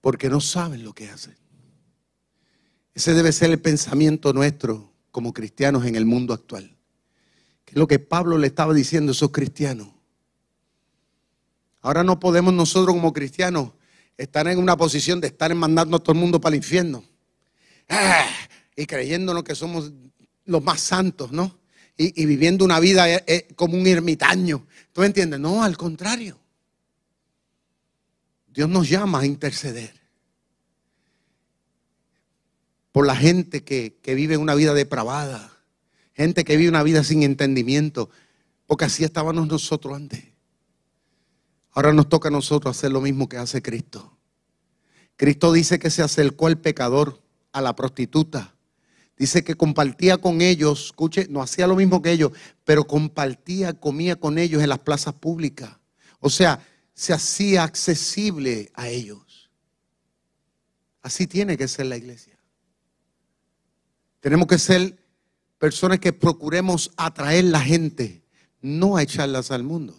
porque 0.00 0.28
no 0.28 0.40
saben 0.40 0.84
lo 0.84 0.92
que 0.92 1.08
hacen. 1.08 1.36
Ese 3.00 3.14
debe 3.14 3.32
ser 3.32 3.50
el 3.50 3.58
pensamiento 3.58 4.34
nuestro 4.34 4.92
como 5.10 5.32
cristianos 5.32 5.86
en 5.86 5.96
el 5.96 6.04
mundo 6.04 6.34
actual. 6.34 6.76
Que 7.64 7.70
es 7.70 7.78
lo 7.78 7.88
que 7.88 7.98
Pablo 7.98 8.36
le 8.36 8.48
estaba 8.48 8.74
diciendo 8.74 9.10
a 9.10 9.14
esos 9.14 9.30
cristianos. 9.30 9.88
Ahora 11.80 12.04
no 12.04 12.20
podemos 12.20 12.52
nosotros 12.52 12.94
como 12.94 13.14
cristianos 13.14 13.70
estar 14.18 14.46
en 14.48 14.58
una 14.58 14.76
posición 14.76 15.18
de 15.18 15.28
estar 15.28 15.54
mandando 15.54 15.96
a 15.96 16.00
todo 16.00 16.12
el 16.12 16.18
mundo 16.18 16.42
para 16.42 16.54
el 16.54 16.58
infierno. 16.58 17.02
Ah, 17.88 18.28
y 18.76 18.84
creyéndonos 18.84 19.44
que 19.44 19.54
somos 19.54 19.90
los 20.44 20.62
más 20.62 20.82
santos, 20.82 21.32
¿no? 21.32 21.58
Y, 21.96 22.26
viviendo 22.26 22.66
una 22.66 22.80
vida 22.80 23.10
eh, 23.10 23.24
eh, 23.26 23.48
como 23.56 23.78
un 23.78 23.86
ermitaño. 23.86 24.66
¿Tú 24.92 25.04
entiendes? 25.04 25.40
No, 25.40 25.62
al 25.62 25.78
contrario. 25.78 26.38
Dios 28.48 28.68
nos 28.68 28.90
llama 28.90 29.20
a 29.20 29.24
interceder 29.24 29.99
por 32.92 33.06
la 33.06 33.16
gente 33.16 33.62
que, 33.62 33.98
vive 34.04 34.36
una 34.36 34.54
vida 34.54 34.74
depravada, 34.74 35.52
gente 36.12 36.44
que 36.44 36.56
vive 36.56 36.68
una 36.68 36.82
vida 36.82 37.04
sin 37.04 37.22
entendimiento, 37.22 38.10
porque 38.66 38.84
así 38.84 39.04
estábamos 39.04 39.46
nosotros 39.46 39.96
antes. 39.96 40.24
Ahora 41.72 41.92
nos 41.92 42.08
toca 42.08 42.28
a 42.28 42.32
nosotros 42.32 42.76
hacer 42.76 42.90
lo 42.90 43.00
mismo 43.00 43.28
que 43.28 43.36
hace 43.36 43.62
Cristo. 43.62 44.16
Cristo 45.16 45.52
dice 45.52 45.78
que 45.78 45.90
se 45.90 46.02
acercó 46.02 46.46
al 46.46 46.58
pecador, 46.58 47.22
a 47.52 47.60
la 47.60 47.76
prostituta. 47.76 48.54
Dice 49.16 49.44
que 49.44 49.54
compartía 49.54 50.18
con 50.18 50.40
ellos, 50.40 50.86
escuche, 50.86 51.26
no 51.28 51.42
hacía 51.42 51.66
lo 51.66 51.76
mismo 51.76 52.00
que 52.00 52.10
ellos, 52.10 52.32
pero 52.64 52.86
compartía, 52.86 53.74
comía 53.74 54.16
con 54.16 54.38
ellos 54.38 54.62
en 54.62 54.70
las 54.70 54.78
plazas 54.78 55.14
públicas. 55.14 55.76
O 56.20 56.30
sea, 56.30 56.66
se 56.94 57.12
hacía 57.12 57.62
accesible 57.62 58.70
a 58.74 58.88
ellos. 58.88 59.50
Así 61.02 61.26
tiene 61.26 61.56
que 61.56 61.68
ser 61.68 61.86
la 61.86 61.96
iglesia. 61.96 62.29
Tenemos 64.20 64.46
que 64.46 64.58
ser 64.58 64.98
personas 65.58 65.98
que 65.98 66.12
procuremos 66.12 66.90
atraer 66.96 67.44
la 67.44 67.60
gente, 67.60 68.22
no 68.60 68.96
a 68.96 69.02
echarlas 69.02 69.50
al 69.50 69.62
mundo. 69.62 69.96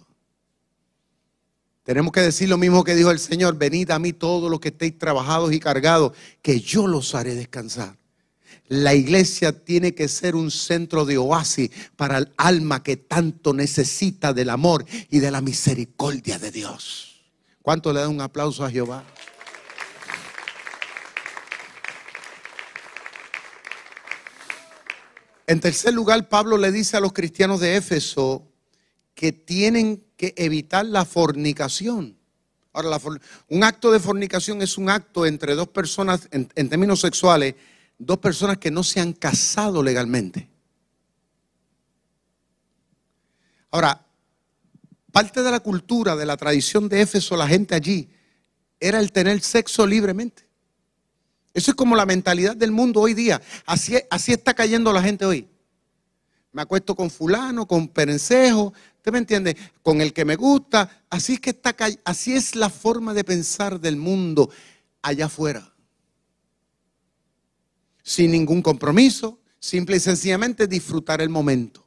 Tenemos 1.83 2.11
que 2.11 2.21
decir 2.21 2.47
lo 2.47 2.57
mismo 2.57 2.83
que 2.83 2.95
dijo 2.95 3.09
el 3.09 3.19
Señor, 3.19 3.57
venid 3.57 3.89
a 3.89 3.99
mí 3.99 4.13
todos 4.13 4.49
los 4.49 4.59
que 4.59 4.69
estéis 4.69 4.97
trabajados 4.97 5.51
y 5.51 5.59
cargados, 5.59 6.13
que 6.41 6.59
yo 6.59 6.87
los 6.87 7.15
haré 7.15 7.33
descansar. 7.33 7.97
La 8.67 8.93
iglesia 8.93 9.65
tiene 9.65 9.93
que 9.93 10.07
ser 10.07 10.35
un 10.35 10.51
centro 10.51 11.03
de 11.03 11.17
oasis 11.17 11.71
para 11.95 12.19
el 12.19 12.31
alma 12.37 12.83
que 12.83 12.95
tanto 12.95 13.53
necesita 13.53 14.31
del 14.31 14.49
amor 14.49 14.85
y 15.09 15.19
de 15.19 15.31
la 15.31 15.41
misericordia 15.41 16.39
de 16.39 16.51
Dios. 16.51 17.21
¿Cuánto 17.61 17.91
le 17.91 17.99
da 17.99 18.07
un 18.07 18.21
aplauso 18.21 18.63
a 18.63 18.71
Jehová? 18.71 19.03
En 25.51 25.59
tercer 25.59 25.93
lugar, 25.93 26.29
Pablo 26.29 26.57
le 26.57 26.71
dice 26.71 26.95
a 26.95 27.01
los 27.01 27.11
cristianos 27.11 27.59
de 27.59 27.75
Éfeso 27.75 28.47
que 29.13 29.33
tienen 29.33 30.01
que 30.15 30.33
evitar 30.37 30.85
la 30.85 31.03
fornicación. 31.03 32.17
Ahora, 32.71 32.97
un 33.49 33.61
acto 33.65 33.91
de 33.91 33.99
fornicación 33.99 34.61
es 34.61 34.77
un 34.77 34.89
acto 34.89 35.25
entre 35.25 35.53
dos 35.55 35.67
personas, 35.67 36.29
en, 36.31 36.47
en 36.55 36.69
términos 36.69 37.01
sexuales, 37.01 37.55
dos 37.97 38.19
personas 38.19 38.59
que 38.59 38.71
no 38.71 38.81
se 38.81 39.01
han 39.01 39.11
casado 39.11 39.83
legalmente. 39.83 40.47
Ahora, 43.71 44.05
parte 45.11 45.43
de 45.43 45.51
la 45.51 45.59
cultura, 45.59 46.15
de 46.15 46.25
la 46.27 46.37
tradición 46.37 46.87
de 46.87 47.01
Éfeso, 47.01 47.35
la 47.35 47.49
gente 47.49 47.75
allí, 47.75 48.09
era 48.79 49.01
el 49.01 49.11
tener 49.11 49.41
sexo 49.41 49.85
libremente. 49.85 50.47
Eso 51.53 51.71
es 51.71 51.75
como 51.75 51.95
la 51.95 52.05
mentalidad 52.05 52.55
del 52.55 52.71
mundo 52.71 53.01
hoy 53.01 53.13
día. 53.13 53.41
Así, 53.65 53.95
está 54.27 54.53
cayendo 54.53 54.93
la 54.93 55.01
gente 55.01 55.25
hoy. 55.25 55.47
Me 56.53 56.61
acuesto 56.61 56.95
con 56.95 57.09
fulano, 57.09 57.65
con 57.65 57.87
perencejo, 57.87 58.73
¿usted 58.97 59.11
me 59.11 59.19
entiende? 59.19 59.55
Con 59.81 60.01
el 60.01 60.13
que 60.13 60.25
me 60.25 60.35
gusta. 60.35 61.03
Así 61.09 61.33
es 61.33 61.39
que 61.39 61.51
está 61.51 61.75
así 62.03 62.33
es 62.33 62.55
la 62.55 62.69
forma 62.69 63.13
de 63.13 63.23
pensar 63.23 63.79
del 63.79 63.95
mundo 63.95 64.49
allá 65.01 65.25
afuera. 65.25 65.73
Sin 68.03 68.31
ningún 68.31 68.61
compromiso, 68.61 69.39
simple 69.59 69.97
y 69.97 69.99
sencillamente 69.99 70.67
disfrutar 70.67 71.21
el 71.21 71.29
momento. 71.29 71.85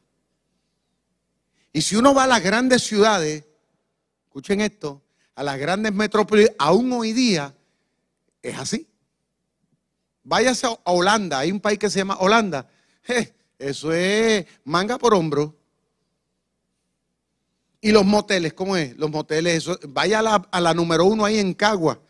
Y 1.73 1.83
si 1.83 1.97
uno 1.97 2.15
va 2.15 2.25
a 2.25 2.29
las 2.29 2.43
grandes 2.43 2.83
ciudades, 2.83 3.45
escuchen 4.27 4.61
esto, 4.61 5.03
a 5.35 5.43
las 5.43 5.59
grandes 5.59 5.93
metrópolis, 5.93 6.51
aún 6.59 6.93
hoy 6.93 7.13
día 7.13 7.55
es 8.41 8.59
así. 8.59 8.87
Váyase 10.25 10.67
a 10.67 10.91
Holanda, 10.91 11.39
hay 11.39 11.53
un 11.53 11.61
país 11.61 11.79
que 11.79 11.91
se 11.91 11.99
llama 11.99 12.17
Holanda. 12.19 12.67
eso 13.59 13.93
es 13.93 14.47
manga 14.65 14.99
por 14.99 15.15
hombro. 15.15 15.55
Y 17.83 17.93
los 17.93 18.07
moteles, 18.07 18.55
¿cómo 18.55 18.79
es? 18.79 18.97
Los 18.97 19.11
moteles, 19.11 19.59
eso, 19.59 19.79
vaya 19.89 20.21
a 20.51 20.61
la, 20.61 20.73
número 20.73 21.05
uno 21.05 21.27
ahí 21.27 21.39
en 21.39 21.53
Cagua. 21.53 22.01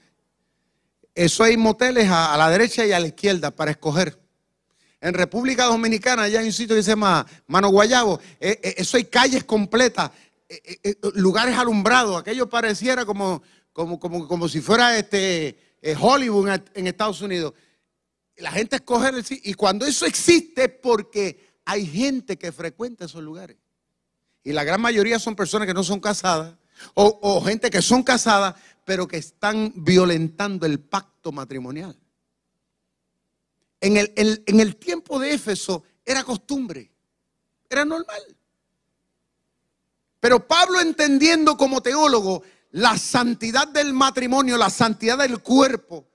Eso 1.12 1.42
hay 1.42 1.56
moteles 1.56 2.08
a, 2.08 2.36
la 2.36 2.48
derecha 2.48 2.86
y 2.86 2.92
a 2.92 3.00
la 3.00 3.08
izquierda 3.08 3.50
para 3.50 3.72
escoger. 3.72 4.16
En 5.00 5.14
República 5.14 5.64
Dominicana, 5.64 6.22
allá 6.22 6.38
hay 6.38 6.46
un 6.46 6.52
sitio 6.52 6.76
que 6.76 6.82
se 6.84 6.92
llama 6.92 7.26
Mano 7.48 7.70
Guayabo. 7.70 8.20
Eh, 8.38 8.60
eh, 8.62 8.74
eso 8.78 8.96
hay 8.96 9.04
calles 9.06 9.42
completas, 9.42 10.12
eh, 10.48 10.94
lugares 11.14 11.58
alumbrados. 11.58 12.20
Aquello 12.20 12.48
pareciera 12.48 13.04
como, 13.04 13.42
como, 13.72 13.98
como, 13.98 14.28
como 14.28 14.48
si 14.48 14.60
fuera 14.60 14.96
este, 14.96 15.58
Hollywood 16.00 16.60
en 16.74 16.86
Estados 16.86 17.20
Unidos. 17.20 17.52
La 18.36 18.50
gente 18.50 18.76
escoge 18.76 19.08
el 19.08 19.24
Y 19.42 19.54
cuando 19.54 19.86
eso 19.86 20.06
existe 20.06 20.68
porque 20.68 21.60
hay 21.64 21.86
gente 21.86 22.36
que 22.36 22.52
frecuenta 22.52 23.04
esos 23.04 23.22
lugares. 23.22 23.56
Y 24.42 24.52
la 24.52 24.64
gran 24.64 24.80
mayoría 24.80 25.18
son 25.18 25.36
personas 25.36 25.66
que 25.66 25.74
no 25.74 25.84
son 25.84 26.00
casadas 26.00 26.54
o, 26.94 27.40
gente 27.42 27.70
que 27.70 27.80
son 27.80 28.02
casadas 28.02 28.54
pero 28.84 29.06
que 29.08 29.16
están 29.16 29.72
violentando 29.76 30.66
el 30.66 30.80
pacto 30.80 31.32
matrimonial. 31.32 31.98
En 33.80 33.96
el 34.60 34.76
tiempo 34.76 35.18
de 35.18 35.34
Éfeso 35.34 35.84
era 36.04 36.24
costumbre, 36.24 36.90
era 37.68 37.84
normal. 37.84 38.36
Pero 40.20 40.46
Pablo 40.46 40.80
entendiendo 40.80 41.56
como 41.56 41.82
teólogo 41.82 42.42
la 42.70 42.96
santidad 42.96 43.68
del 43.68 43.92
matrimonio, 43.92 44.56
la 44.56 44.70
santidad 44.70 45.18
del 45.18 45.40
cuerpo, 45.40 46.08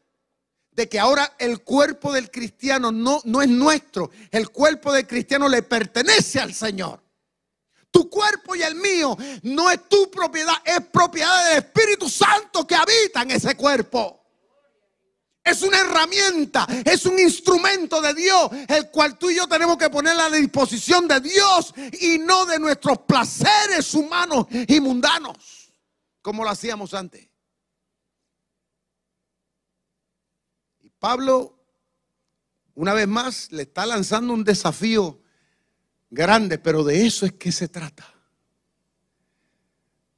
de 0.80 0.88
que 0.88 0.98
ahora 0.98 1.36
el 1.40 1.62
cuerpo 1.62 2.14
del 2.14 2.32
cristiano 2.32 2.90
no, 2.90 3.20
no 3.26 3.42
es 3.42 3.50
nuestro, 3.50 4.12
el 4.32 4.50
cuerpo 4.50 4.94
del 4.94 5.06
cristiano 5.06 5.50
le 5.50 5.62
pertenece 5.62 6.40
al 6.40 6.54
Señor. 6.54 7.04
Tu 7.92 8.10
cuerpo 8.10 8.56
y 8.56 8.62
el 8.62 8.76
mío 8.76 9.18
no 9.44 9.70
es 9.70 9.90
tu 9.90 10.10
propiedad, 10.10 10.54
es 10.64 10.80
propiedad 10.88 11.50
del 11.50 11.58
Espíritu 11.66 12.08
Santo 12.08 12.66
que 12.66 12.76
habita 12.76 13.24
en 13.24 13.32
ese 13.32 13.58
cuerpo. 13.58 14.24
Es 15.44 15.64
una 15.64 15.80
herramienta, 15.80 16.66
es 16.86 17.06
un 17.06 17.20
instrumento 17.20 18.02
de 18.02 18.14
Dios, 18.14 18.50
el 18.70 18.90
cual 18.90 19.18
tú 19.18 19.30
y 19.30 19.36
yo 19.36 19.48
tenemos 19.48 19.78
que 19.78 19.90
poner 19.90 20.14
a 20.14 20.30
la 20.30 20.38
disposición 20.38 21.10
de 21.10 21.20
Dios 21.20 21.74
y 22.00 22.20
no 22.20 22.46
de 22.46 22.58
nuestros 22.58 23.00
placeres 23.00 23.94
humanos 23.94 24.46
y 24.50 24.80
mundanos, 24.80 25.74
como 26.22 26.46
lo 26.46 26.52
hacíamos 26.52 26.94
antes. 26.94 27.30
Y 30.82 30.89
Pablo, 31.00 31.58
una 32.76 32.94
vez 32.94 33.08
más, 33.08 33.52
le 33.52 33.64
está 33.64 33.86
lanzando 33.86 34.34
un 34.34 34.44
desafío 34.44 35.22
grande, 36.10 36.58
pero 36.58 36.84
de 36.84 37.06
eso 37.06 37.26
es 37.26 37.34
que 37.34 37.52
se 37.52 37.68
trata. 37.68 38.14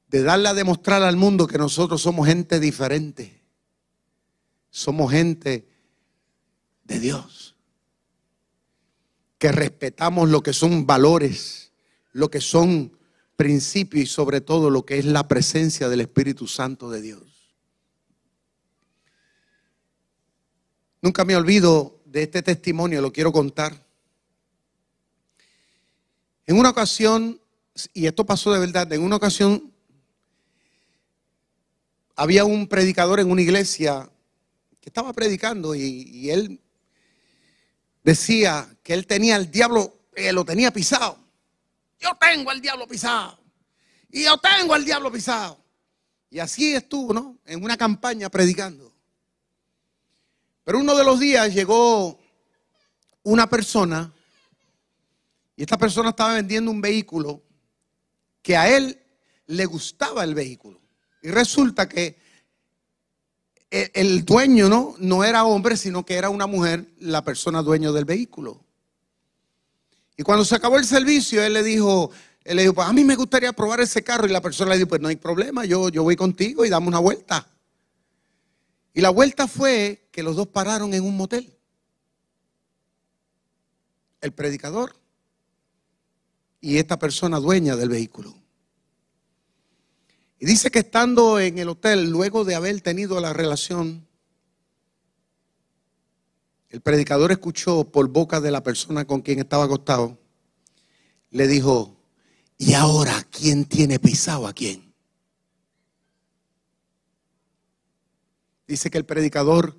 De 0.08 0.22
darle 0.22 0.48
a 0.48 0.54
demostrar 0.54 1.02
al 1.02 1.16
mundo 1.16 1.46
que 1.46 1.58
nosotros 1.58 2.02
somos 2.02 2.26
gente 2.26 2.60
diferente 2.60 3.42
somos 4.72 5.12
gente 5.12 5.68
de 6.82 6.98
Dios. 6.98 7.54
Que 9.38 9.52
respetamos 9.52 10.28
lo 10.30 10.42
que 10.42 10.52
son 10.52 10.86
valores, 10.86 11.72
lo 12.12 12.30
que 12.30 12.40
son 12.40 12.98
principios 13.36 14.04
y 14.04 14.06
sobre 14.06 14.40
todo 14.40 14.70
lo 14.70 14.84
que 14.84 14.98
es 14.98 15.04
la 15.04 15.28
presencia 15.28 15.88
del 15.88 16.00
Espíritu 16.00 16.48
Santo 16.48 16.90
de 16.90 17.02
Dios. 17.02 17.31
Nunca 21.02 21.24
me 21.24 21.34
olvido 21.34 22.00
de 22.04 22.22
este 22.22 22.42
testimonio, 22.42 23.02
lo 23.02 23.12
quiero 23.12 23.32
contar. 23.32 23.84
En 26.46 26.56
una 26.56 26.70
ocasión, 26.70 27.40
y 27.92 28.06
esto 28.06 28.24
pasó 28.24 28.52
de 28.52 28.60
verdad, 28.60 28.90
en 28.92 29.02
una 29.02 29.16
ocasión 29.16 29.72
había 32.14 32.44
un 32.44 32.68
predicador 32.68 33.18
en 33.18 33.32
una 33.32 33.42
iglesia 33.42 34.08
que 34.80 34.90
estaba 34.90 35.12
predicando 35.12 35.74
y, 35.74 36.30
él 36.30 36.60
decía 38.04 38.68
que 38.84 38.94
él 38.94 39.04
tenía 39.08 39.34
el 39.34 39.50
diablo, 39.50 39.98
eh, 40.14 40.32
lo 40.32 40.44
tenía 40.44 40.72
pisado. 40.72 41.18
Yo 41.98 42.10
tengo 42.20 42.50
al 42.50 42.60
diablo 42.60 42.86
pisado. 42.86 43.40
Y 44.08 44.22
yo 44.22 44.38
tengo 44.38 44.74
al 44.74 44.84
diablo 44.84 45.10
pisado. 45.10 45.58
Y 46.30 46.38
así 46.38 46.76
estuvo, 46.76 47.12
¿no? 47.12 47.38
En 47.44 47.64
una 47.64 47.76
campaña 47.76 48.28
predicando. 48.28 48.91
Pero 50.64 50.78
uno 50.78 50.94
de 50.94 51.04
los 51.04 51.18
días 51.18 51.52
llegó 51.54 52.18
una 53.22 53.48
persona 53.48 54.12
y 55.56 55.62
esta 55.62 55.76
persona 55.76 56.10
estaba 56.10 56.34
vendiendo 56.34 56.70
un 56.70 56.80
vehículo 56.80 57.42
que 58.42 58.56
a 58.56 58.74
él 58.74 59.00
le 59.46 59.66
gustaba 59.66 60.24
el 60.24 60.34
vehículo. 60.34 60.80
Y 61.22 61.30
resulta 61.30 61.88
que 61.88 62.20
el 63.70 64.24
dueño 64.24 64.68
no, 64.68 64.94
no 64.98 65.24
era 65.24 65.44
hombre, 65.44 65.76
sino 65.76 66.04
que 66.04 66.14
era 66.14 66.28
una 66.28 66.46
mujer, 66.46 66.92
la 66.98 67.22
persona 67.24 67.62
dueño 67.62 67.92
del 67.92 68.04
vehículo. 68.04 68.64
Y 70.16 70.22
cuando 70.22 70.44
se 70.44 70.54
acabó 70.54 70.76
el 70.78 70.84
servicio, 70.84 71.42
él 71.42 71.54
le 71.54 71.62
dijo, 71.62 72.10
él 72.44 72.56
le 72.56 72.62
dijo, 72.62 72.74
pues 72.74 72.86
a 72.86 72.92
mí 72.92 73.04
me 73.04 73.16
gustaría 73.16 73.52
probar 73.52 73.80
ese 73.80 74.02
carro. 74.02 74.26
Y 74.26 74.30
la 74.30 74.40
persona 74.42 74.70
le 74.70 74.76
dijo, 74.78 74.88
pues 74.88 75.00
no 75.00 75.08
hay 75.08 75.16
problema, 75.16 75.64
yo, 75.64 75.88
yo 75.88 76.02
voy 76.02 76.16
contigo 76.16 76.64
y 76.64 76.68
damos 76.68 76.88
una 76.88 76.98
vuelta. 76.98 77.48
Y 78.94 79.00
la 79.00 79.10
vuelta 79.10 79.48
fue 79.48 80.08
que 80.12 80.22
los 80.22 80.36
dos 80.36 80.48
pararon 80.48 80.92
en 80.94 81.04
un 81.04 81.16
motel. 81.16 81.56
El 84.20 84.32
predicador 84.32 84.94
y 86.60 86.78
esta 86.78 86.98
persona 86.98 87.40
dueña 87.40 87.74
del 87.76 87.88
vehículo. 87.88 88.34
Y 90.38 90.46
dice 90.46 90.70
que 90.70 90.80
estando 90.80 91.38
en 91.40 91.58
el 91.58 91.68
hotel, 91.68 92.10
luego 92.10 92.44
de 92.44 92.54
haber 92.54 92.80
tenido 92.80 93.20
la 93.20 93.32
relación, 93.32 94.06
el 96.68 96.80
predicador 96.80 97.32
escuchó 97.32 97.84
por 97.84 98.08
boca 98.08 98.40
de 98.40 98.50
la 98.50 98.62
persona 98.62 99.04
con 99.04 99.22
quien 99.22 99.38
estaba 99.38 99.64
acostado, 99.64 100.18
le 101.30 101.46
dijo, 101.46 101.96
¿y 102.58 102.74
ahora 102.74 103.26
quién 103.30 103.64
tiene 103.64 103.98
pisado 103.98 104.46
a 104.46 104.52
quién? 104.52 104.91
Dice 108.72 108.88
que 108.88 108.96
el 108.96 109.04
predicador 109.04 109.78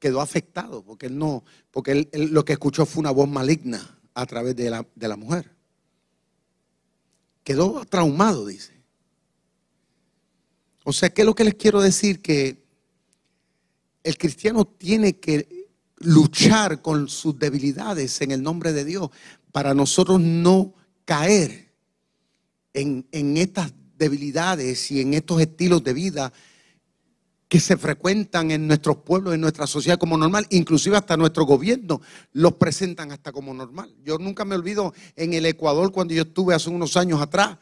quedó 0.00 0.20
afectado 0.20 0.82
porque 0.82 1.06
él 1.06 1.16
no, 1.16 1.44
porque 1.70 1.92
él, 1.92 2.08
lo 2.32 2.44
que 2.44 2.54
escuchó 2.54 2.84
fue 2.84 2.98
una 2.98 3.12
voz 3.12 3.28
maligna 3.28 4.00
a 4.12 4.26
través 4.26 4.56
de 4.56 4.70
la, 4.70 4.84
de 4.92 5.06
la 5.06 5.16
mujer. 5.16 5.54
Quedó 7.44 7.84
traumado, 7.84 8.44
dice. 8.44 8.72
O 10.82 10.92
sea, 10.92 11.10
¿qué 11.10 11.22
es 11.22 11.26
lo 11.26 11.36
que 11.36 11.44
les 11.44 11.54
quiero 11.54 11.80
decir? 11.80 12.20
Que 12.22 12.60
el 14.02 14.18
cristiano 14.18 14.64
tiene 14.64 15.20
que 15.20 15.68
luchar 15.98 16.82
con 16.82 17.08
sus 17.08 17.38
debilidades 17.38 18.20
en 18.20 18.32
el 18.32 18.42
nombre 18.42 18.72
de 18.72 18.84
Dios 18.84 19.10
para 19.52 19.74
nosotros 19.74 20.20
no 20.20 20.74
caer 21.04 21.72
en, 22.72 23.06
estas 23.36 23.72
debilidades 23.96 24.90
y 24.90 25.02
en 25.02 25.14
estos 25.14 25.40
estilos 25.40 25.84
de 25.84 25.92
vida 25.92 26.32
que 27.48 27.60
se 27.60 27.76
frecuentan 27.76 28.50
en 28.50 28.66
nuestros 28.66 28.98
pueblos, 28.98 29.34
en 29.34 29.40
nuestra 29.40 29.66
sociedad 29.66 29.98
como 29.98 30.16
normal, 30.16 30.46
inclusive 30.50 30.96
hasta 30.96 31.16
nuestro 31.16 31.44
gobierno 31.44 32.00
los 32.32 32.54
presentan 32.54 33.12
hasta 33.12 33.32
como 33.32 33.54
normal. 33.54 33.94
Yo 34.04 34.18
nunca 34.18 34.44
me 34.44 34.54
olvido 34.54 34.94
en 35.16 35.34
el 35.34 35.46
Ecuador 35.46 35.92
cuando 35.92 36.14
yo 36.14 36.22
estuve 36.22 36.54
hace 36.54 36.70
unos 36.70 36.96
años 36.96 37.20
atrás, 37.20 37.58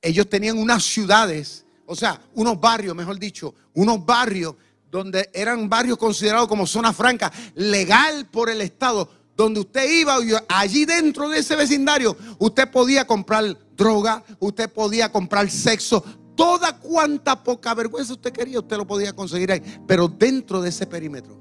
ellos 0.00 0.28
tenían 0.28 0.58
unas 0.58 0.82
ciudades 0.82 1.64
o 1.86 1.94
sea, 1.94 2.20
unos 2.34 2.58
barrios, 2.60 2.96
mejor 2.96 3.18
dicho, 3.18 3.54
unos 3.74 4.04
barrios 4.04 4.54
donde 4.90 5.28
eran 5.32 5.68
barrios 5.68 5.98
considerados 5.98 6.48
como 6.48 6.66
zona 6.66 6.92
franca, 6.92 7.32
legal 7.54 8.26
por 8.30 8.48
el 8.48 8.62
Estado, 8.62 9.10
donde 9.36 9.60
usted 9.60 9.90
iba, 9.90 10.16
allí 10.48 10.84
dentro 10.84 11.28
de 11.28 11.40
ese 11.40 11.56
vecindario, 11.56 12.16
usted 12.38 12.70
podía 12.70 13.06
comprar 13.06 13.58
droga, 13.76 14.22
usted 14.38 14.70
podía 14.70 15.10
comprar 15.12 15.50
sexo, 15.50 16.02
toda 16.34 16.78
cuanta 16.78 17.42
poca 17.42 17.74
vergüenza 17.74 18.12
usted 18.12 18.32
quería, 18.32 18.60
usted 18.60 18.76
lo 18.76 18.86
podía 18.86 19.12
conseguir 19.12 19.52
ahí, 19.52 19.62
pero 19.86 20.08
dentro 20.08 20.60
de 20.60 20.68
ese 20.70 20.86
perímetro. 20.86 21.36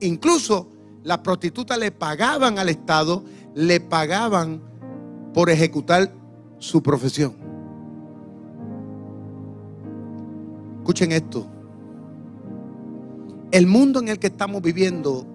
Incluso 0.00 0.68
las 1.02 1.18
prostitutas 1.18 1.78
le 1.78 1.92
pagaban 1.92 2.58
al 2.58 2.68
Estado, 2.68 3.24
le 3.54 3.80
pagaban 3.80 4.60
por 5.32 5.50
ejecutar 5.50 6.12
su 6.58 6.82
profesión. 6.82 7.34
Escuchen 10.78 11.12
esto. 11.12 11.46
El 13.50 13.66
mundo 13.66 14.00
en 14.00 14.08
el 14.08 14.18
que 14.18 14.28
estamos 14.28 14.62
viviendo 14.62 15.26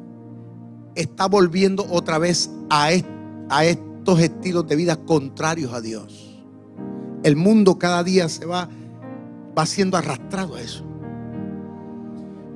está 0.95 1.27
volviendo 1.27 1.85
otra 1.89 2.17
vez 2.17 2.49
a, 2.69 2.89
a 3.49 3.65
estos 3.65 4.19
estilos 4.19 4.67
de 4.67 4.75
vida 4.75 4.97
contrarios 4.97 5.73
a 5.73 5.81
Dios. 5.81 6.43
El 7.23 7.35
mundo 7.35 7.77
cada 7.77 8.03
día 8.03 8.27
se 8.29 8.45
va, 8.45 8.69
va 9.57 9.65
siendo 9.65 9.97
arrastrado 9.97 10.55
a 10.55 10.61
eso. 10.61 10.85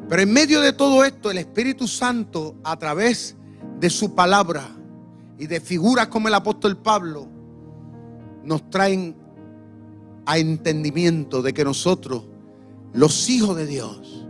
Pero 0.08 0.21
en 0.21 0.31
medio 0.31 0.62
de 0.62 0.73
todo 0.73 1.03
esto, 1.03 1.31
el 1.31 1.38
Espíritu 1.38 1.88
Santo, 1.88 2.55
a 2.63 2.77
través 2.77 3.36
de 3.79 3.89
su 3.89 4.13
palabra 4.13 4.69
y 5.38 5.47
de 5.47 5.60
figuras 5.60 6.08
como 6.08 6.27
el 6.27 6.34
apóstol 6.34 6.77
Pablo, 6.77 7.27
nos 8.43 8.69
traen 8.69 9.15
a 10.25 10.38
entendimiento 10.38 11.41
de 11.41 11.53
que 11.53 11.63
nosotros 11.63 12.23
los 12.93 13.29
hijos 13.29 13.58
de 13.58 13.65
Dios 13.65 14.25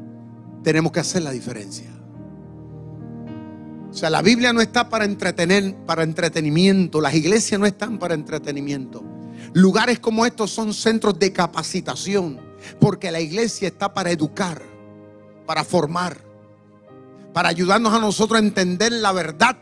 tenemos 0.63 0.91
que 0.91 0.99
hacer 0.99 1.21
la 1.21 1.32
diferencia. 1.32 1.91
O 3.91 3.93
sea, 3.93 4.10
la 4.10 4.21
Biblia 4.21 4.51
no 4.51 4.60
está 4.60 4.89
para 4.89 5.06
entretener, 5.06 5.73
para 5.86 6.04
entretenimiento. 6.04 6.99
Las 6.99 7.13
iglesias 7.13 7.60
no 7.60 7.65
están 7.65 7.97
para 7.97 8.13
entretenimiento. 8.13 9.04
Lugares 9.54 9.99
como 9.99 10.25
estos 10.25 10.51
son 10.51 10.73
centros 10.73 11.17
de 11.17 11.32
capacitación, 11.32 12.39
porque 12.80 13.12
la 13.12 13.19
iglesia 13.19 13.67
está 13.67 13.93
para 13.93 14.12
educar, 14.12 14.62
para 15.45 15.63
formar, 15.63 16.17
para 17.34 17.49
ayudarnos 17.49 17.93
a 17.93 17.99
nosotros 17.99 18.39
a 18.39 18.43
entender 18.43 18.91
la 18.91 19.12
verdad, 19.12 19.58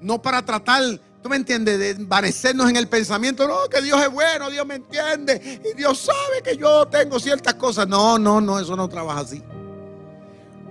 no 0.00 0.20
para 0.20 0.44
tratar 0.44 0.82
¿Tú 1.22 1.28
me 1.28 1.36
entiendes? 1.36 1.78
De 1.78 1.90
envanecernos 1.90 2.68
en 2.68 2.76
el 2.76 2.88
pensamiento, 2.88 3.46
no, 3.46 3.68
que 3.70 3.80
Dios 3.80 4.02
es 4.02 4.10
bueno, 4.10 4.50
Dios 4.50 4.66
me 4.66 4.74
entiende 4.74 5.62
y 5.64 5.76
Dios 5.76 6.00
sabe 6.00 6.42
que 6.42 6.56
yo 6.56 6.86
tengo 6.86 7.20
ciertas 7.20 7.54
cosas. 7.54 7.86
No, 7.86 8.18
no, 8.18 8.40
no, 8.40 8.58
eso 8.58 8.74
no 8.74 8.88
trabaja 8.88 9.20
así. 9.20 9.40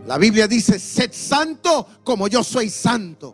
La 0.05 0.17
Biblia 0.17 0.47
dice, 0.47 0.77
sed 0.77 1.11
santo 1.13 1.87
como 2.03 2.27
yo 2.27 2.43
soy 2.43 2.69
santo. 2.69 3.33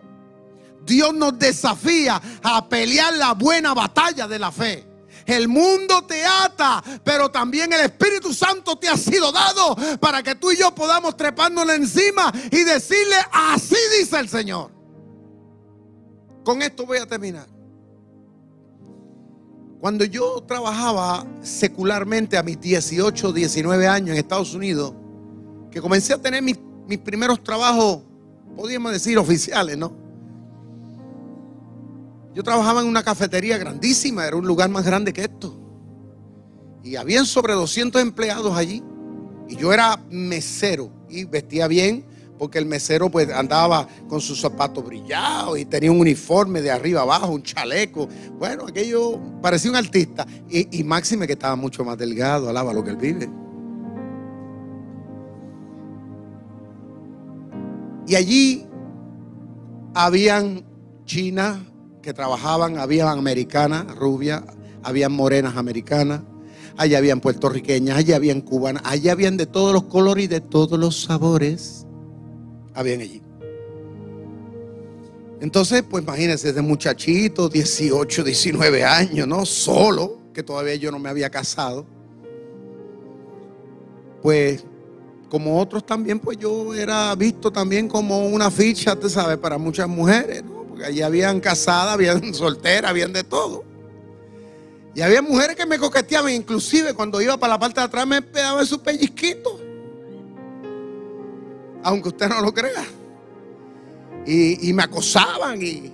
Dios 0.85 1.11
nos 1.13 1.39
desafía 1.39 2.21
a 2.43 2.69
pelear 2.69 3.13
la 3.15 3.33
buena 3.33 3.73
batalla 3.73 4.27
de 4.27 4.37
la 4.37 4.51
fe. 4.51 4.86
El 5.27 5.49
mundo 5.49 6.05
te 6.05 6.23
ata, 6.25 6.81
pero 7.03 7.29
también 7.29 7.73
el 7.73 7.81
Espíritu 7.81 8.33
Santo 8.33 8.77
te 8.77 8.87
ha 8.87 8.95
sido 8.95 9.29
dado 9.33 9.75
para 9.99 10.23
que 10.23 10.35
tú 10.35 10.51
y 10.51 10.57
yo 10.57 10.73
podamos 10.73 11.17
trepándola 11.17 11.75
encima 11.75 12.31
y 12.49 12.63
decirle, 12.63 13.17
así 13.33 13.75
dice 13.99 14.17
el 14.19 14.29
Señor. 14.29 14.71
Con 16.45 16.61
esto 16.61 16.85
voy 16.85 16.99
a 16.99 17.05
terminar. 17.05 17.45
Cuando 19.81 20.05
yo 20.05 20.41
trabajaba 20.47 21.27
secularmente 21.41 22.37
a 22.37 22.41
mis 22.41 22.59
18, 22.61 23.33
19 23.33 23.85
años 23.85 24.11
en 24.11 24.17
Estados 24.17 24.53
Unidos, 24.53 24.93
que 25.69 25.81
comencé 25.81 26.13
a 26.13 26.21
tener 26.21 26.41
mis, 26.41 26.57
mis 26.87 26.99
primeros 26.99 27.43
trabajos, 27.43 27.99
podríamos 28.55 28.93
decir 28.93 29.17
oficiales, 29.17 29.77
¿no? 29.77 30.06
Yo 32.37 32.43
trabajaba 32.43 32.81
en 32.81 32.87
una 32.87 33.01
cafetería 33.01 33.57
grandísima, 33.57 34.27
era 34.27 34.35
un 34.35 34.45
lugar 34.45 34.69
más 34.69 34.85
grande 34.85 35.11
que 35.11 35.21
esto. 35.21 35.59
Y 36.83 36.95
habían 36.95 37.25
sobre 37.25 37.55
200 37.55 37.99
empleados 37.99 38.55
allí. 38.55 38.83
Y 39.49 39.55
yo 39.55 39.73
era 39.73 39.99
mesero 40.11 40.91
y 41.09 41.23
vestía 41.23 41.67
bien 41.67 42.05
porque 42.37 42.59
el 42.59 42.67
mesero 42.67 43.09
pues 43.09 43.27
andaba 43.31 43.87
con 44.07 44.21
sus 44.21 44.39
zapatos 44.39 44.85
brillados 44.85 45.57
y 45.57 45.65
tenía 45.65 45.91
un 45.91 45.99
uniforme 45.99 46.61
de 46.61 46.69
arriba 46.69 47.01
abajo, 47.01 47.29
un 47.29 47.41
chaleco. 47.41 48.07
Bueno, 48.37 48.67
aquello 48.67 49.19
parecía 49.41 49.71
un 49.71 49.77
artista. 49.77 50.23
Y, 50.47 50.79
y 50.79 50.83
Máxime 50.83 51.25
que 51.25 51.33
estaba 51.33 51.55
mucho 51.55 51.83
más 51.83 51.97
delgado, 51.97 52.49
alaba 52.49 52.71
lo 52.71 52.83
que 52.83 52.91
él 52.91 52.97
vive. 52.97 53.27
Y 58.05 58.13
allí 58.13 58.67
habían 59.95 60.63
chinas, 61.05 61.57
que 62.07 62.13
trabajaban, 62.13 62.77
habían 62.77 63.09
americanas, 63.09 63.93
rubias, 63.93 64.41
habían 64.81 65.11
morenas 65.11 65.57
americanas, 65.57 66.21
allá 66.77 66.99
habían 66.99 67.19
puertorriqueñas, 67.19 67.97
allá 67.97 68.15
habían 68.15 68.39
cubanas, 68.39 68.81
allá 68.85 69.11
habían 69.11 69.35
de 69.35 69.45
todos 69.45 69.73
los 69.73 69.83
colores 69.83 70.23
y 70.23 70.27
de 70.27 70.39
todos 70.39 70.79
los 70.79 71.03
sabores. 71.03 71.85
Habían 72.73 73.01
allí. 73.01 73.21
Entonces, 75.41 75.83
pues 75.83 76.01
imagínense, 76.01 76.53
de 76.53 76.61
muchachito, 76.61 77.49
18, 77.49 78.23
19 78.23 78.85
años, 78.85 79.27
¿no? 79.27 79.45
Solo, 79.45 80.17
que 80.33 80.43
todavía 80.43 80.75
yo 80.75 80.91
no 80.91 80.99
me 80.99 81.09
había 81.09 81.29
casado. 81.29 81.85
Pues, 84.21 84.63
como 85.29 85.59
otros 85.59 85.85
también, 85.85 86.19
pues 86.19 86.37
yo 86.37 86.73
era 86.73 87.13
visto 87.15 87.51
también 87.51 87.89
como 87.89 88.27
una 88.27 88.49
ficha, 88.49 88.95
te 88.95 89.09
sabes, 89.09 89.37
para 89.39 89.57
muchas 89.57 89.89
mujeres, 89.89 90.41
¿no? 90.45 90.56
Allí 90.85 91.01
habían 91.01 91.39
casadas, 91.39 91.93
habían 91.93 92.33
solteras, 92.33 92.89
habían 92.89 93.13
de 93.13 93.23
todo. 93.23 93.63
Y 94.95 95.01
había 95.01 95.21
mujeres 95.21 95.55
que 95.55 95.65
me 95.65 95.77
coqueteaban, 95.77 96.33
inclusive 96.33 96.93
cuando 96.93 97.21
iba 97.21 97.37
para 97.37 97.53
la 97.53 97.59
parte 97.59 97.79
de 97.79 97.85
atrás 97.85 98.07
me 98.07 98.21
pegaban 98.21 98.65
su 98.65 98.81
pellizquito. 98.81 99.59
Aunque 101.83 102.09
usted 102.09 102.27
no 102.27 102.41
lo 102.41 102.51
crea. 102.53 102.83
Y, 104.25 104.73
me 104.73 104.83
acosaban 104.83 105.61
y, 105.61 105.93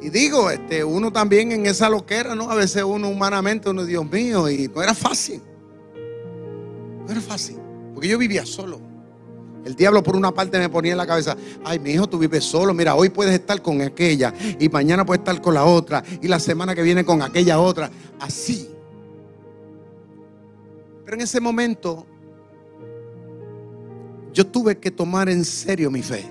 digo, 0.00 0.50
este, 0.50 0.82
uno 0.82 1.12
también 1.12 1.52
en 1.52 1.66
esa 1.66 1.90
loquera, 1.90 2.34
¿no? 2.34 2.50
A 2.50 2.54
veces 2.54 2.82
uno 2.84 3.08
humanamente, 3.08 3.68
uno, 3.68 3.84
Dios 3.84 4.08
mío, 4.10 4.48
y 4.48 4.68
no 4.68 4.82
era 4.82 4.94
fácil. 4.94 5.42
No 7.04 7.10
era 7.10 7.20
fácil. 7.20 7.58
Porque 7.92 8.08
yo 8.08 8.16
vivía 8.16 8.46
solo. 8.46 8.89
El 9.64 9.74
diablo 9.74 10.02
por 10.02 10.16
una 10.16 10.32
parte 10.32 10.58
me 10.58 10.68
ponía 10.68 10.92
en 10.92 10.98
la 10.98 11.06
cabeza, 11.06 11.36
ay, 11.64 11.78
mi 11.78 11.90
hijo, 11.90 12.08
tú 12.08 12.18
vives 12.18 12.44
solo, 12.44 12.72
mira, 12.72 12.94
hoy 12.94 13.10
puedes 13.10 13.34
estar 13.34 13.60
con 13.60 13.82
aquella 13.82 14.32
y 14.58 14.68
mañana 14.68 15.04
puedes 15.04 15.20
estar 15.20 15.40
con 15.40 15.54
la 15.54 15.64
otra 15.64 16.02
y 16.22 16.28
la 16.28 16.40
semana 16.40 16.74
que 16.74 16.82
viene 16.82 17.04
con 17.04 17.20
aquella 17.20 17.60
otra, 17.60 17.90
así. 18.18 18.70
Pero 21.04 21.16
en 21.16 21.20
ese 21.22 21.40
momento 21.40 22.06
yo 24.32 24.46
tuve 24.46 24.78
que 24.78 24.90
tomar 24.90 25.28
en 25.28 25.44
serio 25.44 25.90
mi 25.90 26.02
fe. 26.02 26.24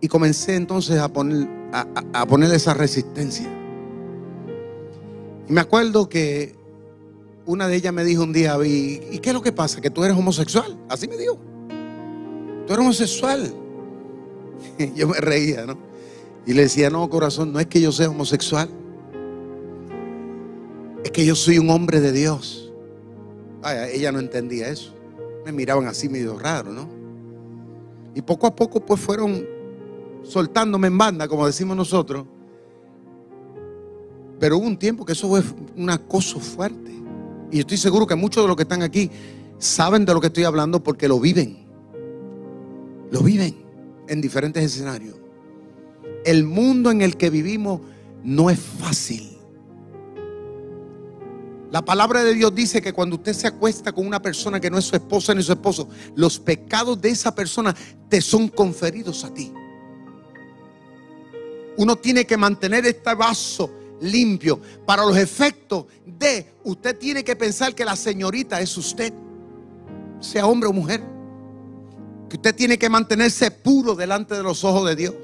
Y 0.00 0.08
comencé 0.08 0.56
entonces 0.56 0.98
a 0.98 1.08
poner, 1.08 1.48
a, 1.72 2.26
esa 2.52 2.74
resistencia. 2.74 3.48
Y 5.48 5.52
me 5.52 5.62
acuerdo 5.62 6.08
que 6.08 6.54
una 7.46 7.68
de 7.68 7.76
ellas 7.76 7.92
me 7.92 8.04
dijo 8.04 8.22
un 8.22 8.32
día, 8.32 8.56
¿y, 8.64 9.18
qué 9.18 9.30
es 9.30 9.34
lo 9.34 9.42
que 9.42 9.52
pasa? 9.52 9.80
Que 9.80 9.90
tú 9.90 10.04
eres 10.04 10.16
homosexual. 10.16 10.76
Así 10.88 11.06
me 11.08 11.16
dijo. 11.16 11.38
Tú 12.66 12.72
eres 12.72 12.78
homosexual. 12.78 13.52
yo 14.94 15.08
me 15.08 15.18
reía, 15.18 15.66
¿no? 15.66 15.76
Y 16.46 16.52
le 16.52 16.62
decía, 16.62 16.90
no, 16.90 17.08
corazón, 17.08 17.52
no 17.52 17.60
es 17.60 17.66
que 17.66 17.80
yo 17.80 17.92
sea 17.92 18.08
homosexual. 18.08 18.68
Es 21.04 21.10
que 21.10 21.24
yo 21.24 21.34
soy 21.34 21.58
un 21.58 21.70
hombre 21.70 22.00
de 22.00 22.12
Dios. 22.12 22.72
ella 23.92 24.12
no 24.12 24.18
entendía 24.18 24.68
eso. 24.68 24.94
Me 25.44 25.52
miraban 25.52 25.86
así 25.86 26.08
medio 26.08 26.38
raro, 26.38 26.72
¿no? 26.72 26.88
Y 28.14 28.22
poco 28.22 28.46
a 28.46 28.54
poco 28.54 28.80
pues 28.80 29.00
fueron 29.00 29.44
soltándome 30.22 30.86
en 30.86 30.96
banda, 30.96 31.28
como 31.28 31.46
decimos 31.46 31.76
nosotros. 31.76 32.26
Pero 34.38 34.58
hubo 34.58 34.66
un 34.66 34.78
tiempo 34.78 35.04
que 35.04 35.12
eso 35.12 35.28
fue 35.28 35.42
un 35.76 35.90
acoso 35.90 36.40
fuerte. 36.40 37.03
Y 37.54 37.60
estoy 37.60 37.76
seguro 37.76 38.04
que 38.04 38.16
muchos 38.16 38.42
de 38.42 38.48
los 38.48 38.56
que 38.56 38.64
están 38.64 38.82
aquí 38.82 39.08
saben 39.60 40.04
de 40.04 40.12
lo 40.12 40.20
que 40.20 40.26
estoy 40.26 40.42
hablando 40.42 40.82
porque 40.82 41.06
lo 41.06 41.20
viven. 41.20 41.64
Lo 43.12 43.20
viven 43.20 43.54
en 44.08 44.20
diferentes 44.20 44.64
escenarios. 44.64 45.14
El 46.24 46.42
mundo 46.42 46.90
en 46.90 47.00
el 47.00 47.16
que 47.16 47.30
vivimos 47.30 47.80
no 48.24 48.50
es 48.50 48.58
fácil. 48.58 49.38
La 51.70 51.84
palabra 51.84 52.24
de 52.24 52.34
Dios 52.34 52.52
dice 52.52 52.82
que 52.82 52.92
cuando 52.92 53.14
usted 53.14 53.34
se 53.34 53.46
acuesta 53.46 53.92
con 53.92 54.04
una 54.04 54.20
persona 54.20 54.58
que 54.58 54.68
no 54.68 54.76
es 54.76 54.86
su 54.86 54.96
esposa 54.96 55.32
ni 55.32 55.44
su 55.44 55.52
esposo, 55.52 55.88
los 56.16 56.40
pecados 56.40 57.00
de 57.00 57.10
esa 57.10 57.36
persona 57.36 57.72
te 58.08 58.20
son 58.20 58.48
conferidos 58.48 59.22
a 59.22 59.32
ti. 59.32 59.52
Uno 61.76 61.94
tiene 61.94 62.26
que 62.26 62.36
mantener 62.36 62.84
este 62.84 63.14
vaso 63.14 63.70
limpio. 64.04 64.60
Para 64.86 65.04
los 65.04 65.16
efectos 65.16 65.86
de, 66.06 66.46
usted 66.64 66.96
tiene 66.98 67.24
que 67.24 67.36
pensar 67.36 67.74
que 67.74 67.84
la 67.84 67.96
señorita 67.96 68.60
es 68.60 68.76
usted, 68.76 69.12
sea 70.20 70.46
hombre 70.46 70.68
o 70.68 70.72
mujer. 70.72 71.02
Que 72.28 72.36
usted 72.36 72.54
tiene 72.54 72.78
que 72.78 72.88
mantenerse 72.88 73.50
puro 73.50 73.94
delante 73.94 74.34
de 74.34 74.42
los 74.42 74.64
ojos 74.64 74.88
de 74.88 74.96
Dios. 74.96 75.14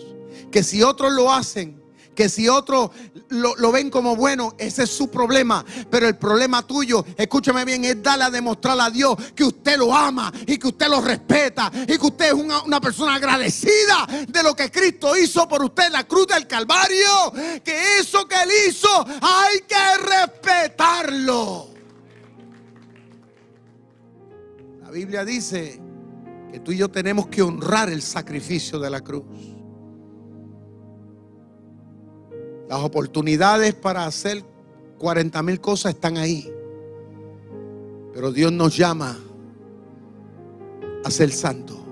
Que 0.51 0.63
si 0.63 0.83
otros 0.83 1.13
lo 1.13 1.33
hacen, 1.33 1.80
que 2.15 2.29
si 2.29 2.49
otros 2.49 2.91
lo, 3.29 3.73
ven 3.73 3.91
como 3.91 4.17
bueno, 4.17 4.55
ese 4.59 4.85
es 4.85 4.91
su 4.91 5.11
problema. 5.11 5.65
Pero 5.91 6.09
el 6.09 6.17
problema 6.17 6.67
tuyo, 6.67 7.05
escúchame 7.17 7.65
bien, 7.65 7.85
es 7.85 8.03
darle 8.03 8.25
a 8.25 8.31
demostrar 8.31 8.79
a 8.81 8.91
Dios 8.91 9.17
que 9.35 9.45
usted 9.45 9.79
lo 9.79 9.95
ama 9.95 10.33
y 10.47 10.59
que 10.59 10.69
usted 10.69 10.89
lo 10.89 11.01
respeta 11.01 11.71
y 11.75 11.99
que 11.99 12.07
usted 12.07 12.27
es 12.27 12.33
una, 12.35 12.63
una 12.63 12.81
persona 12.81 13.15
agradecida 13.15 14.07
de 14.29 14.43
lo 14.43 14.55
que 14.55 14.71
Cristo 14.71 15.17
hizo 15.17 15.49
por 15.49 15.63
usted 15.63 15.87
en 15.87 15.93
la 15.93 16.07
cruz 16.07 16.27
del 16.27 16.47
Calvario. 16.47 17.33
Que 17.65 17.99
eso 17.99 18.27
que 18.27 18.37
él 18.43 18.51
hizo 18.69 18.89
hay 19.21 19.61
que 19.61 19.97
respetarlo. 19.99 21.69
La 24.83 24.91
Biblia 24.91 25.25
dice 25.25 25.81
que 26.51 26.61
tú 26.61 26.73
y 26.73 26.77
yo 26.77 26.91
tenemos 26.91 27.29
que 27.29 27.43
honrar 27.43 27.91
el 27.91 28.03
sacrificio 28.03 28.79
de 28.81 28.91
la 28.91 29.01
cruz. 29.01 29.25
Las 32.71 32.85
oportunidades 32.85 33.75
para 33.75 34.07
hacer 34.07 34.45
40 34.99 35.43
mil 35.43 35.61
cosas 35.61 35.95
están 35.95 36.17
ahí. 36.17 36.49
Pero 38.15 38.31
Dios 38.31 38.53
nos 38.53 38.77
llama 38.77 39.19
a 41.05 41.11
ser 41.11 41.33
santo. 41.33 41.85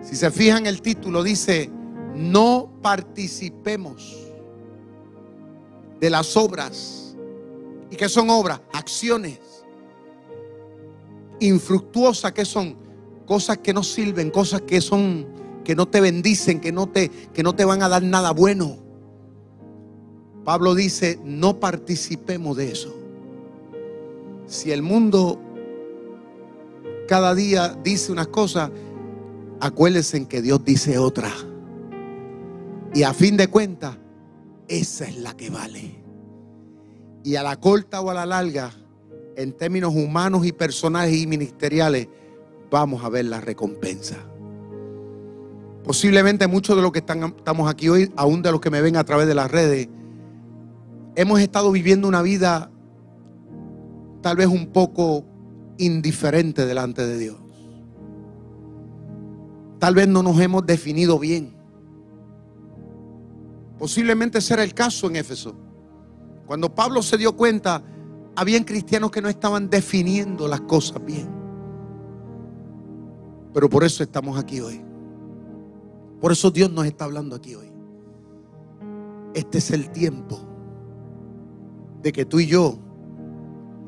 Si 0.00 0.14
se 0.14 0.30
fijan, 0.30 0.66
el 0.66 0.80
título 0.80 1.24
dice, 1.24 1.72
no 2.14 2.70
participemos 2.82 4.16
de 5.98 6.08
las 6.08 6.36
obras. 6.36 7.16
¿Y 7.90 7.96
qué 7.96 8.08
son 8.08 8.30
obras? 8.30 8.60
Acciones 8.72 9.40
infructuosas 11.40 12.30
que 12.30 12.44
son 12.44 12.76
cosas 13.26 13.58
que 13.58 13.74
no 13.74 13.82
sirven, 13.82 14.30
cosas 14.30 14.60
que 14.60 14.80
son 14.80 15.26
que 15.64 15.74
no 15.74 15.88
te 15.88 16.00
bendicen, 16.00 16.60
que 16.60 16.70
no 16.70 16.88
te 16.88 17.08
que 17.08 17.42
no 17.42 17.56
te 17.56 17.64
van 17.64 17.82
a 17.82 17.88
dar 17.88 18.04
nada 18.04 18.30
bueno. 18.30 18.83
Pablo 20.44 20.74
dice, 20.74 21.18
no 21.24 21.58
participemos 21.58 22.56
de 22.56 22.70
eso. 22.70 22.94
Si 24.46 24.72
el 24.72 24.82
mundo 24.82 25.40
cada 27.08 27.34
día 27.34 27.76
dice 27.82 28.12
unas 28.12 28.28
cosas, 28.28 28.70
acuérdense 29.60 30.18
en 30.18 30.26
que 30.26 30.42
Dios 30.42 30.64
dice 30.64 30.98
otra. 30.98 31.32
Y 32.92 33.02
a 33.02 33.14
fin 33.14 33.36
de 33.36 33.48
cuentas, 33.48 33.96
esa 34.68 35.06
es 35.06 35.16
la 35.18 35.34
que 35.34 35.50
vale. 35.50 36.02
Y 37.24 37.36
a 37.36 37.42
la 37.42 37.58
corta 37.58 38.00
o 38.02 38.10
a 38.10 38.14
la 38.14 38.26
larga, 38.26 38.70
en 39.36 39.52
términos 39.52 39.94
humanos 39.94 40.46
y 40.46 40.52
personales 40.52 41.16
y 41.16 41.26
ministeriales, 41.26 42.08
vamos 42.70 43.02
a 43.02 43.08
ver 43.08 43.24
la 43.24 43.40
recompensa. 43.40 44.16
Posiblemente 45.82 46.46
muchos 46.46 46.76
de 46.76 46.82
los 46.82 46.92
que 46.92 47.00
estamos 47.00 47.70
aquí 47.70 47.88
hoy, 47.88 48.12
aún 48.16 48.42
de 48.42 48.52
los 48.52 48.60
que 48.60 48.70
me 48.70 48.80
ven 48.80 48.96
a 48.96 49.04
través 49.04 49.26
de 49.26 49.34
las 49.34 49.50
redes, 49.50 49.88
hemos 51.16 51.40
estado 51.40 51.70
viviendo 51.70 52.08
una 52.08 52.22
vida 52.22 52.70
tal 54.20 54.36
vez 54.36 54.46
un 54.46 54.68
poco 54.68 55.24
indiferente 55.78 56.66
delante 56.66 57.06
de 57.06 57.18
Dios. 57.18 57.36
Tal 59.78 59.94
vez 59.94 60.08
no 60.08 60.22
nos 60.22 60.40
hemos 60.40 60.64
definido 60.64 61.18
bien. 61.18 61.54
Posiblemente 63.78 64.38
ese 64.38 64.54
era 64.54 64.64
el 64.64 64.72
caso 64.72 65.08
en 65.08 65.16
Éfeso. 65.16 65.54
Cuando 66.46 66.74
Pablo 66.74 67.02
se 67.02 67.18
dio 67.18 67.36
cuenta, 67.36 67.82
habían 68.34 68.64
cristianos 68.64 69.10
que 69.10 69.20
no 69.20 69.28
estaban 69.28 69.68
definiendo 69.68 70.48
las 70.48 70.62
cosas 70.62 71.04
bien. 71.04 71.28
Pero 73.52 73.68
por 73.68 73.84
eso 73.84 74.02
estamos 74.02 74.38
aquí 74.38 74.60
hoy. 74.60 74.80
Por 76.20 76.32
eso 76.32 76.50
Dios 76.50 76.72
nos 76.72 76.86
está 76.86 77.04
hablando 77.04 77.36
aquí 77.36 77.54
hoy. 77.54 77.70
Este 79.34 79.58
es 79.58 79.70
el 79.70 79.90
tiempo 79.90 80.53
de 82.04 82.12
que 82.12 82.26
tú 82.26 82.38
y 82.38 82.46
yo 82.46 82.78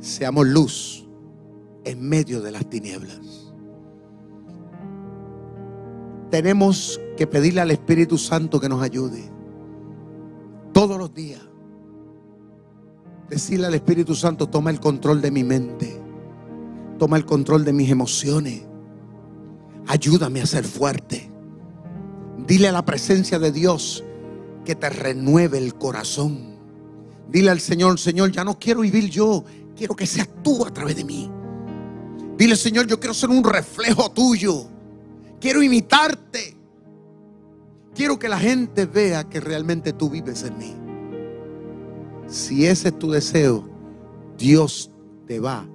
seamos 0.01 0.47
luz 0.47 1.07
en 1.85 2.09
medio 2.09 2.41
de 2.41 2.51
las 2.51 2.69
tinieblas. 2.69 3.53
Tenemos 6.31 6.99
que 7.19 7.27
pedirle 7.27 7.61
al 7.61 7.71
Espíritu 7.71 8.17
Santo 8.17 8.59
que 8.59 8.71
nos 8.71 8.83
ayude 8.83 9.23
todos 10.73 10.99
los 10.99 11.13
días. 11.13 11.43
Decirle 13.29 13.67
al 13.67 13.75
Espíritu 13.75 14.15
Santo, 14.15 14.49
toma 14.49 14.71
el 14.71 14.81
control 14.81 15.21
de 15.21 15.31
mi 15.31 15.45
mente, 15.45 16.01
toma 16.99 17.19
el 17.19 17.27
control 17.27 17.67
de 17.67 17.75
mis 17.75 17.91
emociones, 17.91 18.63
ayúdame 19.87 20.41
a 20.41 20.47
ser 20.47 20.65
fuerte. 20.65 21.31
Dile 22.47 22.69
a 22.69 22.73
la 22.73 22.85
presencia 22.85 23.39
de 23.39 23.53
Dios 23.53 24.05
que 24.65 24.75
te 24.75 24.89
renueve 24.89 25.59
el 25.59 25.75
corazón. 25.75 26.56
Dile 27.29 27.51
al 27.51 27.61
Señor, 27.61 27.99
Señor, 27.99 28.31
ya 28.31 28.45
no 28.45 28.59
quiero 28.59 28.81
vivir 28.81 29.11
yo, 29.11 29.45
quiero 29.77 29.97
que 29.97 30.07
seas 30.07 30.29
tú 30.43 30.65
a 30.65 30.73
través 30.73 30.97
de 30.97 31.05
mí. 31.05 31.31
Dile, 32.37 32.57
Señor, 32.57 32.87
yo 32.87 33.01
quiero 33.01 33.15
ser 33.15 33.31
un 33.31 33.43
reflejo 33.43 34.11
tuyo. 34.11 34.67
Quiero 35.41 35.63
imitarte. 35.63 36.57
Quiero 37.95 38.19
que 38.19 38.29
la 38.29 38.39
gente 38.39 38.85
vea 38.85 39.25
que 39.25 39.41
realmente 39.41 39.93
tú 39.93 40.11
vives 40.11 40.43
en 40.43 40.59
mí. 40.59 40.75
Si 42.29 42.67
ese 42.67 42.89
es 42.89 42.99
tu 42.99 43.11
deseo, 43.11 43.69
Dios 44.37 44.91
te 45.27 45.41
va 45.41 45.67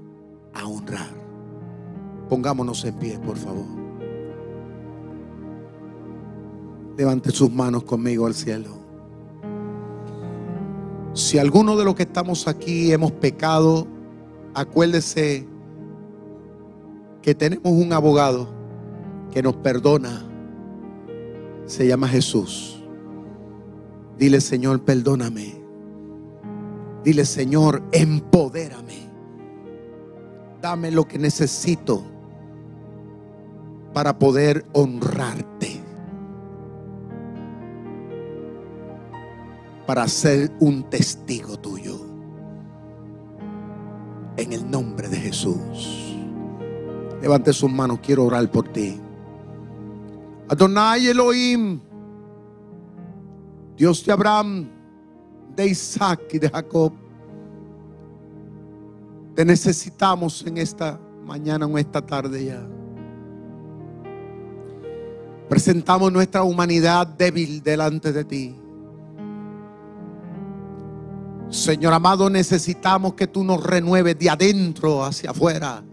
a 0.53 0.67
honrar. 0.67 1.09
Pongámonos 2.29 2.83
en 2.85 2.95
pie, 2.95 3.19
por 3.19 3.37
favor. 3.37 3.65
Levante 6.95 7.31
sus 7.31 7.51
manos 7.51 7.83
conmigo 7.83 8.27
al 8.27 8.35
cielo. 8.35 8.80
Si 11.13 11.37
alguno 11.37 11.75
de 11.75 11.83
los 11.83 11.95
que 11.95 12.03
estamos 12.03 12.47
aquí 12.47 12.93
hemos 12.93 13.11
pecado, 13.11 13.85
acuérdese 14.53 15.45
que 17.21 17.35
tenemos 17.35 17.71
un 17.71 17.91
abogado 17.91 18.47
que 19.31 19.43
nos 19.43 19.55
perdona. 19.57 20.25
Se 21.65 21.85
llama 21.85 22.07
Jesús. 22.07 22.81
Dile, 24.17 24.39
Señor, 24.39 24.83
perdóname. 24.83 25.55
Dile, 27.03 27.25
Señor, 27.25 27.83
empodérame. 27.91 29.09
Dame 30.61 30.91
lo 30.91 31.07
que 31.07 31.17
necesito 31.17 32.03
para 33.93 34.17
poder 34.17 34.65
honrarte. 34.73 35.60
Para 39.85 40.07
ser 40.07 40.51
un 40.59 40.89
testigo 40.89 41.57
tuyo. 41.57 41.99
En 44.37 44.53
el 44.53 44.69
nombre 44.69 45.07
de 45.07 45.17
Jesús. 45.17 46.17
Levante 47.21 47.53
sus 47.53 47.71
manos, 47.71 47.99
quiero 48.01 48.25
orar 48.25 48.49
por 48.49 48.67
ti. 48.69 48.99
Adonai 50.49 51.07
Elohim, 51.07 51.79
Dios 53.77 54.03
de 54.05 54.11
Abraham, 54.11 54.67
de 55.55 55.67
Isaac 55.67 56.21
y 56.33 56.39
de 56.39 56.49
Jacob. 56.49 56.93
Te 59.35 59.45
necesitamos 59.45 60.45
en 60.45 60.57
esta 60.57 60.99
mañana 61.25 61.65
o 61.65 61.77
esta 61.77 62.05
tarde 62.05 62.45
ya. 62.45 62.67
Presentamos 65.47 66.11
nuestra 66.11 66.43
humanidad 66.43 67.05
débil 67.07 67.61
delante 67.61 68.11
de 68.11 68.23
ti. 68.23 68.60
Señor 71.51 71.93
amado, 71.93 72.29
necesitamos 72.29 73.13
que 73.13 73.27
tú 73.27 73.43
nos 73.43 73.61
renueves 73.61 74.17
de 74.17 74.29
adentro 74.29 75.03
hacia 75.03 75.31
afuera. 75.31 75.83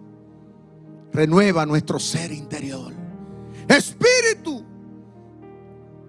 Renueva 1.12 1.66
nuestro 1.66 1.98
ser 1.98 2.30
interior. 2.30 2.92
Espíritu, 3.66 4.64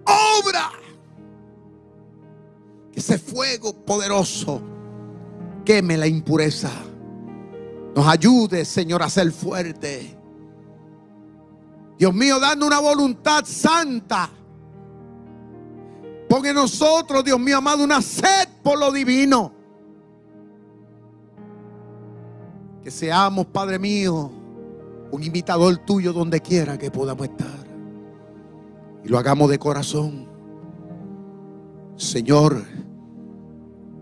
obra. 0.04 0.70
Que 2.92 3.00
ese 3.00 3.18
fuego 3.18 3.74
poderoso 3.84 4.62
queme 5.64 5.96
la 5.96 6.06
impureza. 6.06 6.70
Nos 7.94 8.06
ayude, 8.06 8.64
Señor, 8.64 9.02
a 9.02 9.10
ser 9.10 9.32
fuerte. 9.32 10.16
Dios 11.98 12.14
mío, 12.14 12.38
dando 12.38 12.66
una 12.66 12.78
voluntad 12.78 13.44
santa 13.44 14.30
Pon 16.30 16.46
en 16.46 16.54
nosotros, 16.54 17.24
Dios 17.24 17.40
mío 17.40 17.58
amado, 17.58 17.82
una 17.82 18.00
sed 18.00 18.48
por 18.62 18.78
lo 18.78 18.92
divino. 18.92 19.52
Que 22.82 22.90
seamos, 22.90 23.46
Padre 23.46 23.78
mío, 23.78 24.30
un 25.10 25.22
imitador 25.22 25.78
tuyo 25.78 26.12
donde 26.12 26.40
quiera 26.40 26.78
que 26.78 26.90
podamos 26.90 27.26
estar. 27.26 27.66
Y 29.04 29.08
lo 29.08 29.18
hagamos 29.18 29.50
de 29.50 29.58
corazón. 29.58 30.28
Señor, 31.96 32.64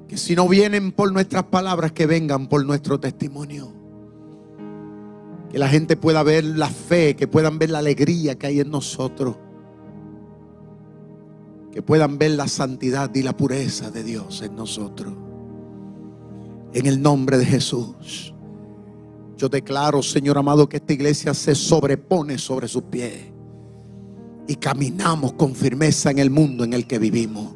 que 0.07 0.17
si 0.17 0.37
no 0.37 0.49
vienen 0.49 0.93
por 0.93 1.13
nuestras 1.13 1.45
palabras, 1.45 1.93
que 1.93 2.07
vengan 2.07 2.49
por 2.49 2.65
nuestro 2.65 3.01
testimonio. 3.01 3.73
Que 5.51 5.59
la 5.59 5.69
gente 5.69 5.97
pueda 5.97 6.23
ver 6.23 6.45
la 6.45 6.69
fe, 6.69 7.17
que 7.17 7.27
puedan 7.27 7.59
ver 7.59 7.71
la 7.71 7.79
alegría 7.79 8.39
que 8.39 8.47
hay 8.47 8.61
en 8.61 8.71
nosotros 8.71 9.37
que 11.73 11.83
puedan 11.83 12.19
ver 12.19 12.33
la 12.33 12.49
santidad 12.49 13.14
y 13.14 13.23
la 13.23 13.37
pureza 13.37 13.91
de 13.91 14.03
Dios 14.03 14.43
en 14.43 14.57
nosotros. 14.57 15.14
En 16.73 16.87
el 16.87 17.01
nombre 17.01 17.39
de 17.39 17.45
Jesús. 17.45 18.35
Yo 19.37 19.49
declaro, 19.49 20.03
Señor 20.03 20.39
amado, 20.39 20.69
que 20.69 20.79
esta 20.79 20.93
iglesia 20.93 21.33
se 21.33 21.55
sobrepone 21.55 22.39
sobre 22.39 22.69
sus 22.69 22.83
pies 22.85 23.33
y 24.49 24.57
caminamos 24.57 25.35
con 25.35 25.55
firmeza 25.55 26.11
en 26.11 26.19
el 26.19 26.31
mundo 26.31 26.64
en 26.64 26.73
el 26.73 26.87
que 26.87 26.99
vivimos. 26.99 27.55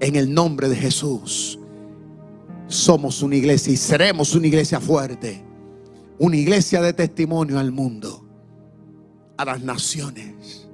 En 0.00 0.16
el 0.16 0.34
nombre 0.34 0.68
de 0.68 0.76
Jesús. 0.76 1.58
Somos 2.66 3.22
una 3.22 3.36
iglesia 3.36 3.72
y 3.72 3.76
seremos 3.76 4.34
una 4.34 4.48
iglesia 4.48 4.80
fuerte. 4.80 5.42
Una 6.18 6.36
iglesia 6.36 6.82
de 6.82 6.92
testimonio 6.92 7.58
al 7.58 7.72
mundo, 7.72 8.26
a 9.36 9.44
las 9.44 9.62
naciones. 9.62 10.68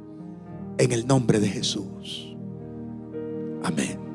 En 0.79 0.91
el 0.93 1.07
nombre 1.07 1.39
de 1.39 1.49
Jesús. 1.49 2.30
Amén. 3.63 4.11